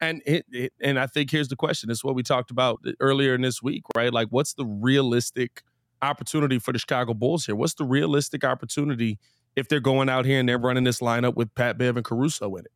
And 0.00 0.22
it, 0.26 0.44
it 0.52 0.72
and 0.80 0.98
I 0.98 1.06
think 1.06 1.30
here's 1.30 1.48
the 1.48 1.56
question. 1.56 1.90
It's 1.90 2.04
what 2.04 2.14
we 2.14 2.22
talked 2.22 2.50
about 2.50 2.84
earlier 3.00 3.34
in 3.34 3.40
this 3.40 3.62
week, 3.62 3.84
right? 3.96 4.12
Like, 4.12 4.28
what's 4.28 4.52
the 4.52 4.66
realistic 4.66 5.62
opportunity 6.02 6.58
for 6.58 6.72
the 6.72 6.78
Chicago 6.78 7.14
Bulls 7.14 7.46
here? 7.46 7.56
What's 7.56 7.74
the 7.74 7.84
realistic 7.84 8.44
opportunity 8.44 9.18
if 9.56 9.68
they're 9.68 9.80
going 9.80 10.10
out 10.10 10.26
here 10.26 10.38
and 10.38 10.46
they're 10.46 10.58
running 10.58 10.84
this 10.84 11.00
lineup 11.00 11.34
with 11.34 11.54
Pat 11.54 11.78
Bev 11.78 11.96
and 11.96 12.04
Caruso 12.04 12.54
in 12.56 12.66
it? 12.66 12.72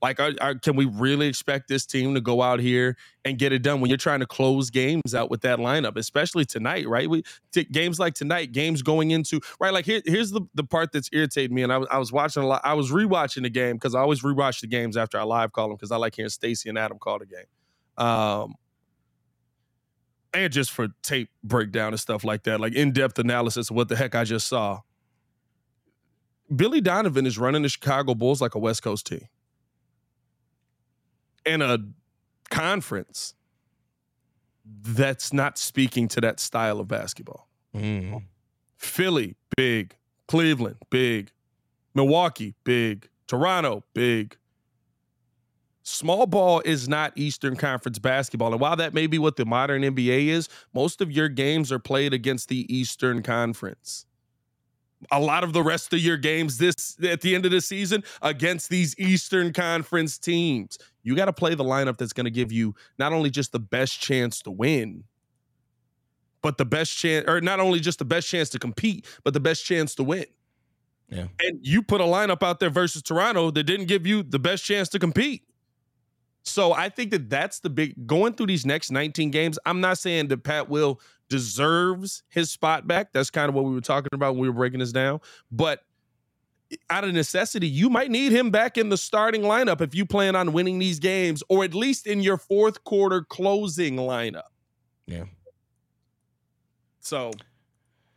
Like, 0.00 0.20
are, 0.20 0.32
are, 0.40 0.54
can 0.54 0.76
we 0.76 0.84
really 0.84 1.26
expect 1.26 1.66
this 1.68 1.84
team 1.84 2.14
to 2.14 2.20
go 2.20 2.40
out 2.40 2.60
here 2.60 2.96
and 3.24 3.36
get 3.36 3.52
it 3.52 3.62
done 3.62 3.80
when 3.80 3.90
you're 3.90 3.96
trying 3.96 4.20
to 4.20 4.26
close 4.26 4.70
games 4.70 5.12
out 5.12 5.28
with 5.28 5.40
that 5.40 5.58
lineup, 5.58 5.96
especially 5.96 6.44
tonight, 6.44 6.86
right? 6.86 7.10
We 7.10 7.24
t- 7.52 7.64
games 7.64 7.98
like 7.98 8.14
tonight, 8.14 8.52
games 8.52 8.82
going 8.82 9.10
into 9.10 9.40
right. 9.58 9.72
Like 9.72 9.86
here, 9.86 10.00
here's 10.06 10.30
the 10.30 10.42
the 10.54 10.62
part 10.62 10.92
that's 10.92 11.10
irritated 11.12 11.50
me, 11.50 11.62
and 11.62 11.72
I 11.72 11.78
was 11.78 11.88
I 11.90 11.98
was 11.98 12.12
watching 12.12 12.44
a 12.44 12.46
lot. 12.46 12.60
I 12.62 12.74
was 12.74 12.92
rewatching 12.92 13.42
the 13.42 13.50
game 13.50 13.74
because 13.74 13.96
I 13.96 14.00
always 14.00 14.22
rewatch 14.22 14.60
the 14.60 14.68
games 14.68 14.96
after 14.96 15.18
I 15.18 15.24
live 15.24 15.52
call 15.52 15.68
them 15.68 15.76
because 15.76 15.90
I 15.90 15.96
like 15.96 16.14
hearing 16.14 16.30
Stacey 16.30 16.68
and 16.68 16.78
Adam 16.78 16.98
call 16.98 17.18
the 17.18 17.26
game. 17.26 18.06
Um, 18.06 18.54
and 20.32 20.52
just 20.52 20.70
for 20.70 20.88
tape 21.02 21.30
breakdown 21.42 21.88
and 21.88 21.98
stuff 21.98 22.22
like 22.22 22.44
that, 22.44 22.60
like 22.60 22.74
in 22.74 22.92
depth 22.92 23.18
analysis 23.18 23.70
of 23.70 23.76
what 23.76 23.88
the 23.88 23.96
heck 23.96 24.14
I 24.14 24.22
just 24.22 24.46
saw. 24.46 24.80
Billy 26.54 26.80
Donovan 26.80 27.26
is 27.26 27.36
running 27.36 27.62
the 27.62 27.68
Chicago 27.68 28.14
Bulls 28.14 28.40
like 28.40 28.54
a 28.54 28.58
West 28.58 28.82
Coast 28.82 29.06
team 29.06 29.28
in 31.48 31.62
a 31.62 31.78
conference 32.50 33.34
that's 34.64 35.32
not 35.32 35.58
speaking 35.58 36.08
to 36.08 36.20
that 36.20 36.38
style 36.40 36.80
of 36.80 36.88
basketball. 36.88 37.48
Mm. 37.74 38.22
Philly, 38.76 39.36
big. 39.56 39.96
Cleveland, 40.26 40.76
big. 40.90 41.32
Milwaukee, 41.94 42.54
big. 42.64 43.08
Toronto, 43.26 43.84
big. 43.94 44.36
Small 45.82 46.26
ball 46.26 46.60
is 46.66 46.86
not 46.86 47.12
Eastern 47.16 47.56
Conference 47.56 47.98
basketball. 47.98 48.52
And 48.52 48.60
while 48.60 48.76
that 48.76 48.92
may 48.92 49.06
be 49.06 49.18
what 49.18 49.36
the 49.36 49.46
modern 49.46 49.82
NBA 49.82 50.26
is, 50.26 50.48
most 50.74 51.00
of 51.00 51.10
your 51.10 51.30
games 51.30 51.72
are 51.72 51.78
played 51.78 52.12
against 52.12 52.50
the 52.50 52.72
Eastern 52.74 53.22
Conference. 53.22 54.04
A 55.12 55.20
lot 55.20 55.44
of 55.44 55.52
the 55.52 55.62
rest 55.62 55.92
of 55.92 56.00
your 56.00 56.16
games 56.16 56.58
this 56.58 56.96
at 57.04 57.20
the 57.20 57.34
end 57.34 57.44
of 57.44 57.52
the 57.52 57.60
season 57.60 58.02
against 58.20 58.68
these 58.68 58.98
Eastern 58.98 59.52
Conference 59.52 60.18
teams. 60.18 60.78
You 61.02 61.14
got 61.14 61.26
to 61.26 61.32
play 61.32 61.54
the 61.54 61.64
lineup 61.64 61.96
that's 61.98 62.12
going 62.12 62.24
to 62.24 62.30
give 62.30 62.50
you 62.50 62.74
not 62.98 63.12
only 63.12 63.30
just 63.30 63.52
the 63.52 63.60
best 63.60 64.00
chance 64.00 64.42
to 64.42 64.50
win, 64.50 65.04
but 66.42 66.58
the 66.58 66.64
best 66.64 66.96
chance, 66.96 67.26
or 67.28 67.40
not 67.40 67.60
only 67.60 67.80
just 67.80 67.98
the 67.98 68.04
best 68.04 68.28
chance 68.28 68.48
to 68.50 68.58
compete, 68.58 69.06
but 69.24 69.34
the 69.34 69.40
best 69.40 69.64
chance 69.64 69.94
to 69.96 70.04
win. 70.04 70.26
Yeah. 71.08 71.28
And 71.40 71.60
you 71.62 71.82
put 71.82 72.00
a 72.00 72.04
lineup 72.04 72.42
out 72.42 72.60
there 72.60 72.70
versus 72.70 73.02
Toronto 73.02 73.50
that 73.50 73.64
didn't 73.64 73.86
give 73.86 74.06
you 74.06 74.22
the 74.22 74.38
best 74.38 74.64
chance 74.64 74.88
to 74.90 74.98
compete. 74.98 75.42
So 76.42 76.72
I 76.72 76.88
think 76.88 77.10
that 77.10 77.28
that's 77.28 77.60
the 77.60 77.70
big 77.70 78.06
going 78.06 78.34
through 78.34 78.46
these 78.46 78.64
next 78.64 78.90
19 78.90 79.30
games. 79.30 79.58
I'm 79.66 79.80
not 79.80 79.98
saying 79.98 80.28
that 80.28 80.44
Pat 80.44 80.68
Will 80.68 81.00
deserves 81.28 82.22
his 82.28 82.50
spot 82.50 82.86
back. 82.86 83.12
That's 83.12 83.30
kind 83.30 83.48
of 83.48 83.54
what 83.54 83.64
we 83.64 83.74
were 83.74 83.80
talking 83.80 84.10
about 84.12 84.34
when 84.34 84.42
we 84.42 84.48
were 84.48 84.54
breaking 84.54 84.80
this 84.80 84.92
down. 84.92 85.20
But 85.50 85.82
out 86.90 87.04
of 87.04 87.12
necessity, 87.12 87.68
you 87.68 87.88
might 87.88 88.10
need 88.10 88.32
him 88.32 88.50
back 88.50 88.76
in 88.76 88.88
the 88.88 88.96
starting 88.96 89.42
lineup 89.42 89.80
if 89.80 89.94
you 89.94 90.04
plan 90.04 90.36
on 90.36 90.52
winning 90.52 90.78
these 90.78 90.98
games, 90.98 91.42
or 91.48 91.64
at 91.64 91.74
least 91.74 92.06
in 92.06 92.20
your 92.20 92.36
fourth 92.36 92.84
quarter 92.84 93.22
closing 93.22 93.96
lineup. 93.96 94.42
Yeah. 95.06 95.24
So 97.00 97.30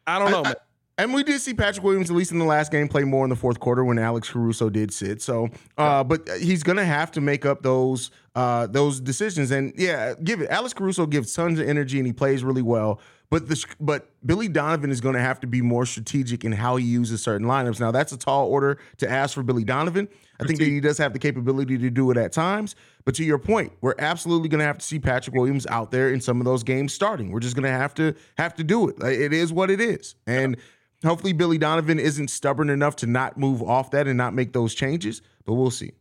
I 0.06 0.20
don't 0.20 0.32
know. 0.32 0.44
I, 0.44 0.50
I, 0.52 0.56
and 0.98 1.14
we 1.14 1.24
did 1.24 1.42
see 1.42 1.54
Patrick 1.54 1.84
Williams, 1.84 2.10
at 2.10 2.16
least 2.16 2.32
in 2.32 2.40
the 2.40 2.46
last 2.46 2.72
game, 2.72 2.88
play 2.88 3.04
more 3.04 3.26
in 3.26 3.30
the 3.30 3.36
fourth 3.36 3.60
quarter 3.60 3.84
when 3.84 3.98
Alex 3.98 4.30
Caruso 4.30 4.70
did 4.70 4.94
sit. 4.94 5.22
So, 5.22 5.50
uh, 5.78 6.04
but 6.04 6.28
he's 6.40 6.64
gonna 6.64 6.86
have 6.86 7.12
to 7.12 7.22
make 7.22 7.46
up 7.46 7.62
those 7.62 8.12
uh, 8.36 8.68
those 8.68 9.00
decisions. 9.00 9.52
And 9.52 9.74
yeah, 9.78 10.14
give 10.24 10.42
it. 10.42 10.50
Alex 10.50 10.74
Caruso 10.74 11.06
gives 11.06 11.34
tons 11.34 11.60
of 11.60 11.68
energy 11.68 11.98
and 11.98 12.08
he 12.08 12.14
plays 12.14 12.44
really 12.44 12.62
well. 12.62 13.00
But 13.30 13.48
the 13.48 13.66
but 13.80 14.10
Billy 14.26 14.50
Donovan 14.50 14.92
is 14.92 15.00
going 15.00 15.16
to 15.16 15.22
have 15.22 15.40
to 15.40 15.48
be 15.48 15.62
more 15.62 15.86
strategic 15.86 16.44
in 16.44 16.52
how 16.52 16.76
he 16.76 16.86
uses 16.86 17.24
certain 17.24 17.48
lineups. 17.48 17.80
Now 17.80 17.92
that's 17.92 18.12
a 18.12 18.18
tall 18.18 18.48
order 18.48 18.78
to 18.98 19.10
ask 19.10 19.36
for 19.36 19.42
Billy 19.42 19.64
Donovan. 19.64 20.10
I 20.40 20.44
think 20.44 20.60
that 20.60 20.66
he 20.66 20.82
does 20.82 20.98
have 20.98 21.14
the 21.14 21.20
capability 21.20 21.78
to 21.78 21.90
do 21.90 22.12
it 22.12 22.18
at 22.18 22.34
times. 22.34 22.76
But 23.06 23.16
to 23.16 23.24
your 23.24 23.38
point, 23.38 23.72
we're 23.80 23.96
absolutely 24.00 24.50
going 24.50 24.60
to 24.60 24.66
have 24.66 24.80
to 24.80 24.86
see 24.86 25.00
Patrick 25.00 25.36
Williams 25.36 25.66
out 25.68 25.92
there 25.92 26.12
in 26.12 26.20
some 26.20 26.42
of 26.42 26.46
those 26.46 26.64
games 26.64 26.94
starting. 26.94 27.32
We're 27.32 27.40
just 27.40 27.56
going 27.56 27.72
to 27.72 27.78
have 27.78 27.94
to 27.96 28.16
have 28.38 28.54
to 28.56 28.66
do 28.66 28.90
it. 28.90 29.02
It 29.02 29.32
is 29.34 29.52
what 29.52 29.72
it 29.72 29.82
is, 29.82 30.16
and. 30.28 30.56
Yeah 30.58 30.64
Hopefully, 31.04 31.34
Billy 31.34 31.58
Donovan 31.58 32.00
isn't 32.00 32.30
stubborn 32.30 32.70
enough 32.70 32.96
to 32.98 33.08
not 33.08 33.38
move 33.38 33.62
off 33.64 33.92
that 33.92 34.08
and 34.08 34.18
not 34.18 34.34
make 34.34 34.54
those 34.54 34.76
changes, 34.76 35.22
but 35.46 35.54
we'll 35.54 35.72
see. 35.72 35.94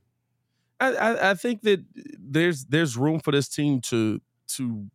I, 0.78 0.94
I, 0.94 1.30
I 1.30 1.34
think 1.34 1.62
that 1.62 1.84
there's 2.18 2.64
there's 2.66 2.96
room 2.96 3.20
for 3.20 3.30
this 3.30 3.48
team 3.48 3.80
to 3.82 4.20
to 4.56 4.86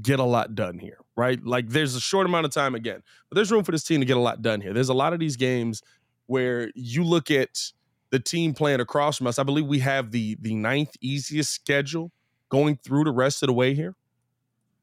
get 0.00 0.20
a 0.20 0.24
lot 0.24 0.54
done 0.54 0.78
here, 0.78 0.98
right? 1.16 1.44
Like 1.44 1.68
there's 1.70 1.96
a 1.96 2.00
short 2.00 2.26
amount 2.26 2.46
of 2.46 2.52
time 2.52 2.74
again, 2.74 3.02
but 3.28 3.34
there's 3.34 3.50
room 3.50 3.64
for 3.64 3.72
this 3.72 3.82
team 3.82 4.00
to 4.00 4.06
get 4.06 4.16
a 4.16 4.20
lot 4.20 4.42
done 4.42 4.60
here. 4.60 4.72
There's 4.72 4.90
a 4.90 4.94
lot 4.94 5.12
of 5.12 5.18
these 5.18 5.36
games 5.36 5.82
where 6.26 6.70
you 6.74 7.02
look 7.02 7.30
at 7.30 7.72
the 8.10 8.20
team 8.20 8.54
playing 8.54 8.80
across 8.80 9.18
from 9.18 9.26
us. 9.26 9.38
I 9.38 9.42
believe 9.42 9.66
we 9.66 9.80
have 9.80 10.12
the 10.12 10.36
the 10.40 10.54
ninth 10.54 10.94
easiest 11.00 11.52
schedule 11.52 12.12
going 12.48 12.76
through 12.76 13.04
the 13.04 13.12
rest 13.12 13.42
of 13.42 13.48
the 13.48 13.52
way 13.52 13.74
here. 13.74 13.96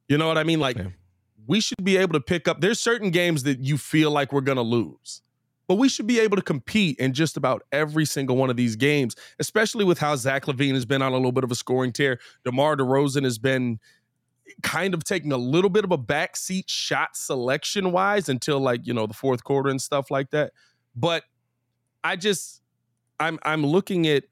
You 0.09 0.17
know 0.17 0.27
what 0.27 0.37
I 0.37 0.43
mean? 0.43 0.59
Like 0.59 0.77
yeah 0.77 0.87
we 1.47 1.59
should 1.59 1.83
be 1.83 1.97
able 1.97 2.13
to 2.13 2.21
pick 2.21 2.47
up. 2.47 2.61
There's 2.61 2.79
certain 2.79 3.11
games 3.11 3.43
that 3.43 3.59
you 3.59 3.77
feel 3.77 4.11
like 4.11 4.33
we're 4.33 4.41
going 4.41 4.57
to 4.57 4.61
lose, 4.61 5.21
but 5.67 5.75
we 5.75 5.89
should 5.89 6.07
be 6.07 6.19
able 6.19 6.35
to 6.37 6.41
compete 6.41 6.97
in 6.99 7.13
just 7.13 7.37
about 7.37 7.63
every 7.71 8.05
single 8.05 8.35
one 8.35 8.49
of 8.49 8.57
these 8.57 8.75
games, 8.75 9.15
especially 9.39 9.85
with 9.85 9.99
how 9.99 10.15
Zach 10.15 10.45
LaVine 10.45 10.73
has 10.73 10.85
been 10.85 11.01
on 11.01 11.11
a 11.11 11.15
little 11.15 11.31
bit 11.31 11.43
of 11.43 11.51
a 11.51 11.55
scoring 11.55 11.91
tear. 11.91 12.19
DeMar 12.43 12.77
DeRozan 12.77 13.23
has 13.23 13.37
been 13.37 13.79
kind 14.61 14.93
of 14.93 15.03
taking 15.03 15.31
a 15.31 15.37
little 15.37 15.69
bit 15.69 15.83
of 15.83 15.91
a 15.91 15.97
backseat 15.97 16.65
shot 16.67 17.17
selection 17.17 17.91
wise 17.91 18.29
until 18.29 18.59
like, 18.59 18.85
you 18.85 18.93
know, 18.93 19.07
the 19.07 19.13
fourth 19.13 19.43
quarter 19.43 19.69
and 19.69 19.81
stuff 19.81 20.11
like 20.11 20.29
that. 20.31 20.53
But 20.95 21.23
I 22.03 22.15
just, 22.15 22.61
I'm, 23.19 23.39
I'm 23.43 23.65
looking 23.65 24.07
at 24.07 24.25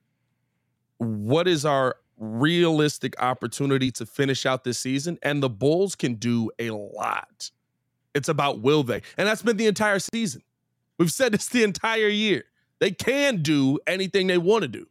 what 0.97 1.47
is 1.47 1.65
our 1.65 1.95
realistic 2.17 3.21
opportunity 3.21 3.91
to 3.91 4.05
finish 4.05 4.45
out 4.45 4.63
this 4.63 4.79
season, 4.79 5.17
and 5.21 5.41
the 5.41 5.49
Bulls 5.49 5.95
can 5.95 6.15
do 6.15 6.51
a 6.59 6.71
lot. 6.71 7.51
It's 8.13 8.29
about 8.29 8.61
will 8.61 8.83
they? 8.83 9.01
And 9.17 9.27
that's 9.27 9.41
been 9.41 9.57
the 9.57 9.67
entire 9.67 9.99
season. 9.99 10.43
We've 10.97 11.11
said 11.11 11.33
this 11.33 11.47
the 11.47 11.63
entire 11.63 12.07
year. 12.07 12.45
They 12.79 12.91
can 12.91 13.41
do 13.41 13.79
anything 13.87 14.27
they 14.27 14.37
want 14.37 14.63
to 14.63 14.67
do. 14.67 14.87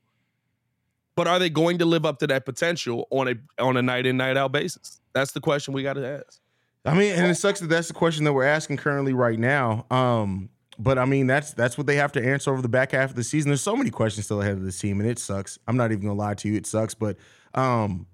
But 1.15 1.29
are 1.29 1.39
they 1.39 1.51
going 1.51 1.79
to 1.79 1.85
live 1.85 2.07
up 2.07 2.19
to 2.21 2.27
that 2.29 2.45
potential 2.45 3.07
on 3.11 3.29
a 3.29 3.35
on 3.63 3.77
a 3.77 3.83
night 3.83 4.07
in 4.07 4.17
night 4.17 4.37
out 4.37 4.53
basis? 4.53 5.01
That's 5.13 5.33
the 5.33 5.41
question 5.41 5.75
we 5.75 5.83
got 5.83 5.95
to 5.95 6.07
ask. 6.07 6.41
I 6.85 6.95
mean, 6.95 7.13
and 7.13 7.31
it 7.31 7.35
sucks 7.37 7.61
that 7.61 7.69
that's 7.69 7.89
the 7.89 7.95
question 7.95 8.25
that 8.25 8.33
we're 8.33 8.45
asking 8.45 8.79
currently 8.79 9.13
right 9.13 9.39
now. 9.39 9.87
Um, 9.91 10.49
but 10.83 10.99
I 10.99 11.05
mean, 11.05 11.27
that's 11.29 11.53
that's 11.53 11.79
what 11.79 11.87
they 11.87 11.97
have 11.97 12.13
to 12.13 12.25
answer 12.25 12.53
over 12.53 12.61
the 12.61 12.69
back 12.69 12.93
half 12.93 13.11
of 13.11 13.17
the 13.17 13.23
season. 13.23 13.51
There's 13.51 13.63
so 13.63 13.77
many 13.77 13.91
questions 13.91 14.27
still 14.27 14.43
ahead 14.43 14.55
of 14.55 14.65
this 14.65 14.79
team, 14.79 15.01
and 15.01 15.09
it 15.09 15.19
sucks. 15.19 15.59
I'm 15.69 15.77
not 15.77 15.93
even 15.93 16.07
gonna 16.07 16.19
lie 16.19 16.35
to 16.35 16.49
you, 16.49 16.57
it 16.57 16.67
sucks. 16.67 16.95
But 16.95 17.17
um, 17.55 18.07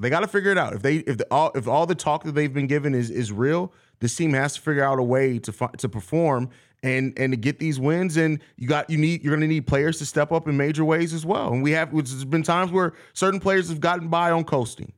they 0.00 0.10
got 0.10 0.20
to 0.20 0.28
figure 0.28 0.50
it 0.50 0.58
out. 0.58 0.74
If 0.74 0.82
they 0.82 0.96
if 0.96 1.18
the, 1.18 1.26
all 1.30 1.50
if 1.54 1.66
all 1.66 1.86
the 1.86 1.94
talk 1.94 2.24
that 2.24 2.32
they've 2.32 2.52
been 2.52 2.66
given 2.66 2.94
is 2.94 3.10
is 3.10 3.32
real, 3.32 3.72
this 4.00 4.14
team 4.14 4.34
has 4.34 4.54
to 4.54 4.60
figure 4.60 4.84
out 4.84 4.98
a 4.98 5.02
way 5.02 5.38
to 5.38 5.70
to 5.78 5.88
perform 5.88 6.50
and 6.82 7.18
and 7.18 7.32
to 7.32 7.38
get 7.38 7.58
these 7.58 7.80
wins. 7.80 8.18
And 8.18 8.38
you 8.56 8.68
got 8.68 8.90
you 8.90 8.98
need 8.98 9.24
you're 9.24 9.34
gonna 9.34 9.46
need 9.46 9.66
players 9.66 9.98
to 9.98 10.06
step 10.06 10.30
up 10.30 10.46
in 10.46 10.58
major 10.58 10.84
ways 10.84 11.14
as 11.14 11.24
well. 11.24 11.52
And 11.52 11.62
we 11.62 11.70
have 11.70 11.90
there's 11.90 12.24
been 12.26 12.42
times 12.42 12.70
where 12.70 12.92
certain 13.14 13.40
players 13.40 13.70
have 13.70 13.80
gotten 13.80 14.08
by 14.08 14.30
on 14.30 14.44
coasting. 14.44 14.92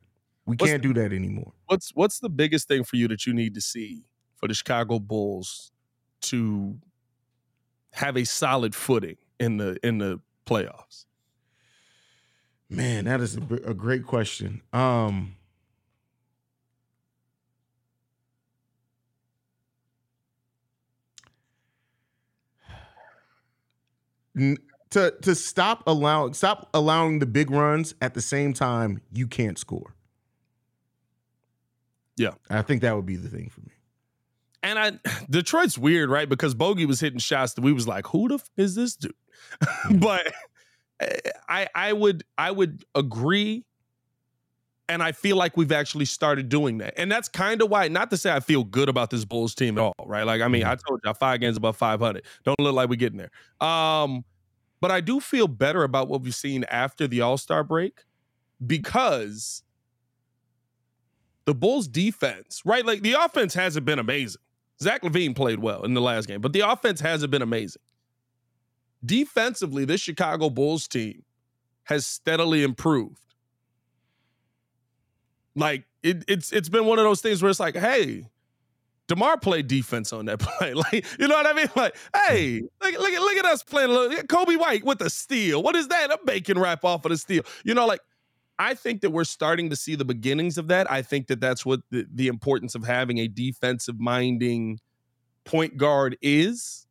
We 0.45 0.55
what's 0.57 0.71
can't 0.71 0.81
the, 0.81 0.93
do 0.93 1.01
that 1.01 1.13
anymore. 1.13 1.53
What's 1.67 1.91
what's 1.93 2.19
the 2.19 2.29
biggest 2.29 2.67
thing 2.67 2.83
for 2.83 2.97
you 2.97 3.07
that 3.07 3.25
you 3.25 3.33
need 3.33 3.53
to 3.53 3.61
see 3.61 4.03
for 4.35 4.47
the 4.47 4.53
Chicago 4.53 4.99
Bulls 4.99 5.71
to 6.23 6.77
have 7.97 8.15
a 8.15 8.25
solid 8.25 8.75
footing 8.75 9.17
in 9.39 9.57
the 9.57 9.77
in 9.83 9.97
the 9.97 10.19
playoffs? 10.45 11.05
Man, 12.69 13.05
that 13.05 13.21
is 13.21 13.37
a, 13.37 13.41
a 13.65 13.73
great 13.73 14.05
question. 14.05 14.61
Um 14.71 15.35
to 24.91 25.11
to 25.21 25.35
stop 25.35 25.83
allowing 25.87 26.33
stop 26.33 26.69
allowing 26.73 27.19
the 27.19 27.25
big 27.25 27.49
runs 27.49 27.95
at 28.01 28.13
the 28.13 28.21
same 28.21 28.53
time 28.53 29.01
you 29.11 29.27
can't 29.27 29.57
score. 29.57 29.95
Yeah. 32.15 32.33
I 32.49 32.61
think 32.61 32.81
that 32.81 32.95
would 32.95 33.05
be 33.05 33.15
the 33.15 33.29
thing 33.29 33.49
for 33.49 33.61
me 33.61 33.76
and 34.67 34.79
I 34.79 34.91
Detroit's 35.29 35.77
weird, 35.77 36.09
right? 36.09 36.27
Because 36.27 36.53
Bogey 36.53 36.85
was 36.85 36.99
hitting 36.99 37.19
shots 37.19 37.53
that 37.53 37.61
we 37.61 37.73
was 37.73 37.87
like, 37.87 38.07
who 38.07 38.27
the 38.27 38.35
f- 38.35 38.49
is 38.57 38.75
this 38.75 38.95
dude? 38.95 39.13
but 39.95 40.31
eh, 40.99 41.17
I 41.47 41.67
I 41.73 41.93
would 41.93 42.23
I 42.37 42.51
would 42.51 42.83
agree. 42.95 43.63
And 44.89 45.03
I 45.03 45.11
feel 45.11 45.35
like 45.35 45.57
we've 45.57 45.73
actually 45.73 46.05
started 46.05 46.47
doing 46.47 46.77
that. 46.77 46.93
And 46.95 47.11
that's 47.11 47.27
kind 47.27 47.61
of 47.61 47.69
why, 47.69 47.89
not 47.89 48.09
to 48.11 48.15
say 48.15 48.31
I 48.31 48.39
feel 48.39 48.63
good 48.63 48.87
about 48.87 49.09
this 49.09 49.25
Bulls 49.25 49.53
team 49.53 49.77
at 49.77 49.81
all, 49.81 50.05
right? 50.05 50.23
Like, 50.23 50.39
I 50.41 50.47
mean, 50.47 50.63
I 50.63 50.75
told 50.75 51.01
you 51.03 51.13
five 51.13 51.41
games 51.41 51.57
above 51.57 51.75
500. 51.75 52.23
Don't 52.45 52.57
look 52.61 52.73
like 52.73 52.87
we're 52.87 52.95
getting 52.95 53.17
there. 53.17 53.67
Um, 53.67 54.23
but 54.79 54.89
I 54.89 55.01
do 55.01 55.19
feel 55.19 55.49
better 55.49 55.83
about 55.83 56.07
what 56.07 56.21
we've 56.21 56.33
seen 56.33 56.63
after 56.69 57.05
the 57.05 57.19
All 57.19 57.37
Star 57.37 57.65
break 57.65 58.05
because 58.65 59.61
the 61.43 61.53
Bulls 61.53 61.87
defense, 61.89 62.61
right? 62.63 62.85
Like 62.85 63.01
the 63.01 63.13
offense 63.13 63.53
hasn't 63.53 63.85
been 63.85 63.99
amazing. 63.99 64.41
Zach 64.81 65.01
LaVine 65.01 65.35
played 65.35 65.59
well 65.59 65.83
in 65.83 65.93
the 65.93 66.01
last 66.01 66.27
game, 66.27 66.41
but 66.41 66.53
the 66.53 66.61
offense 66.61 66.99
hasn't 66.99 67.31
been 67.31 67.41
amazing. 67.41 67.81
Defensively, 69.03 69.85
this 69.85 70.01
Chicago 70.01 70.49
Bulls 70.49 70.87
team 70.87 71.23
has 71.83 72.05
steadily 72.05 72.63
improved. 72.63 73.21
Like 75.55 75.85
it, 76.03 76.23
it's 76.27 76.51
it's 76.51 76.69
been 76.69 76.85
one 76.85 76.99
of 76.99 77.05
those 77.05 77.21
things 77.21 77.41
where 77.41 77.49
it's 77.49 77.59
like, 77.59 77.75
hey, 77.75 78.27
Demar 79.07 79.37
played 79.37 79.67
defense 79.67 80.13
on 80.13 80.25
that 80.25 80.39
play. 80.39 80.73
Like, 80.73 81.05
you 81.19 81.27
know 81.27 81.35
what 81.35 81.47
I 81.47 81.53
mean? 81.53 81.69
Like, 81.75 81.95
hey, 82.27 82.61
look, 82.81 82.99
look, 82.99 83.13
at, 83.13 83.21
look 83.21 83.37
at 83.37 83.45
us 83.45 83.63
playing 83.63 83.89
a 83.89 83.93
little 83.93 84.23
Coby 84.23 84.57
White 84.59 84.83
with 84.83 84.99
the 84.99 85.09
steal. 85.09 85.63
What 85.63 85.75
is 85.75 85.87
that? 85.87 86.11
A 86.11 86.19
bacon 86.25 86.59
wrap 86.59 86.83
off 86.83 87.05
of 87.05 87.11
the 87.11 87.17
steal. 87.17 87.43
You 87.63 87.73
know, 87.73 87.87
like 87.87 88.01
I 88.59 88.73
think 88.73 89.01
that 89.01 89.11
we're 89.11 89.23
starting 89.23 89.69
to 89.69 89.75
see 89.75 89.95
the 89.95 90.05
beginnings 90.05 90.57
of 90.57 90.67
that. 90.69 90.91
I 90.91 91.01
think 91.01 91.27
that 91.27 91.39
that's 91.39 91.65
what 91.65 91.81
the, 91.91 92.07
the 92.11 92.27
importance 92.27 92.75
of 92.75 92.85
having 92.85 93.19
a 93.19 93.27
defensive 93.27 93.99
minding 93.99 94.79
point 95.45 95.77
guard 95.77 96.17
is. 96.21 96.87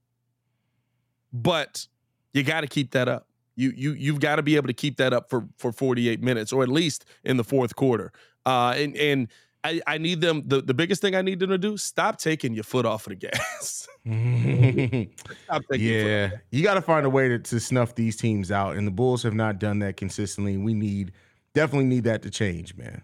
But 1.33 1.87
you 2.33 2.43
got 2.43 2.63
to 2.63 2.67
keep 2.67 2.93
that 2.93 3.09
up. 3.09 3.29
You 3.57 3.73
you 3.75 3.93
you've 3.93 4.21
got 4.21 4.37
to 4.37 4.43
be 4.43 4.57
able 4.57 4.69
to 4.69 4.75
keep 4.75 4.99
that 4.99 5.13
up 5.13 5.31
for 5.31 5.49
for 5.57 5.73
48 5.73 6.23
minutes 6.23 6.53
or 6.53 6.63
at 6.63 6.69
least 6.69 7.07
in 7.25 7.37
the 7.37 7.45
fourth 7.45 7.75
quarter. 7.75 8.13
Uh 8.45 8.75
and 8.77 8.97
and 8.97 9.29
I, 9.65 9.81
I 9.87 9.99
need 9.99 10.21
them 10.21 10.43
the, 10.47 10.61
the 10.61 10.75
biggest 10.75 11.01
thing 11.01 11.17
I 11.17 11.23
need 11.23 11.41
them 11.41 11.51
to 11.51 11.59
do, 11.59 11.77
stop 11.77 12.19
taking 12.19 12.55
your 12.55 12.63
foot 12.63 12.87
off 12.87 13.07
of 13.07 13.11
the 13.11 13.17
gas. 13.17 13.89
yeah. 14.05 16.31
You 16.51 16.63
got 16.63 16.75
to 16.75 16.83
find 16.83 17.05
a 17.05 17.11
way 17.11 17.29
to, 17.29 17.41
to 17.41 17.59
snuff 17.59 17.97
these 17.97 18.17
teams 18.17 18.53
out. 18.53 18.77
And 18.77 18.87
the 18.87 18.93
Bulls 18.93 19.25
have 19.25 19.35
not 19.35 19.59
done 19.59 19.81
that 19.81 19.97
consistently. 19.97 20.57
We 20.57 20.73
need 20.73 21.11
definitely 21.57 21.87
need 21.87 22.05
that 22.05 22.23
to 22.23 22.31
change, 22.31 22.77
man. 22.77 23.03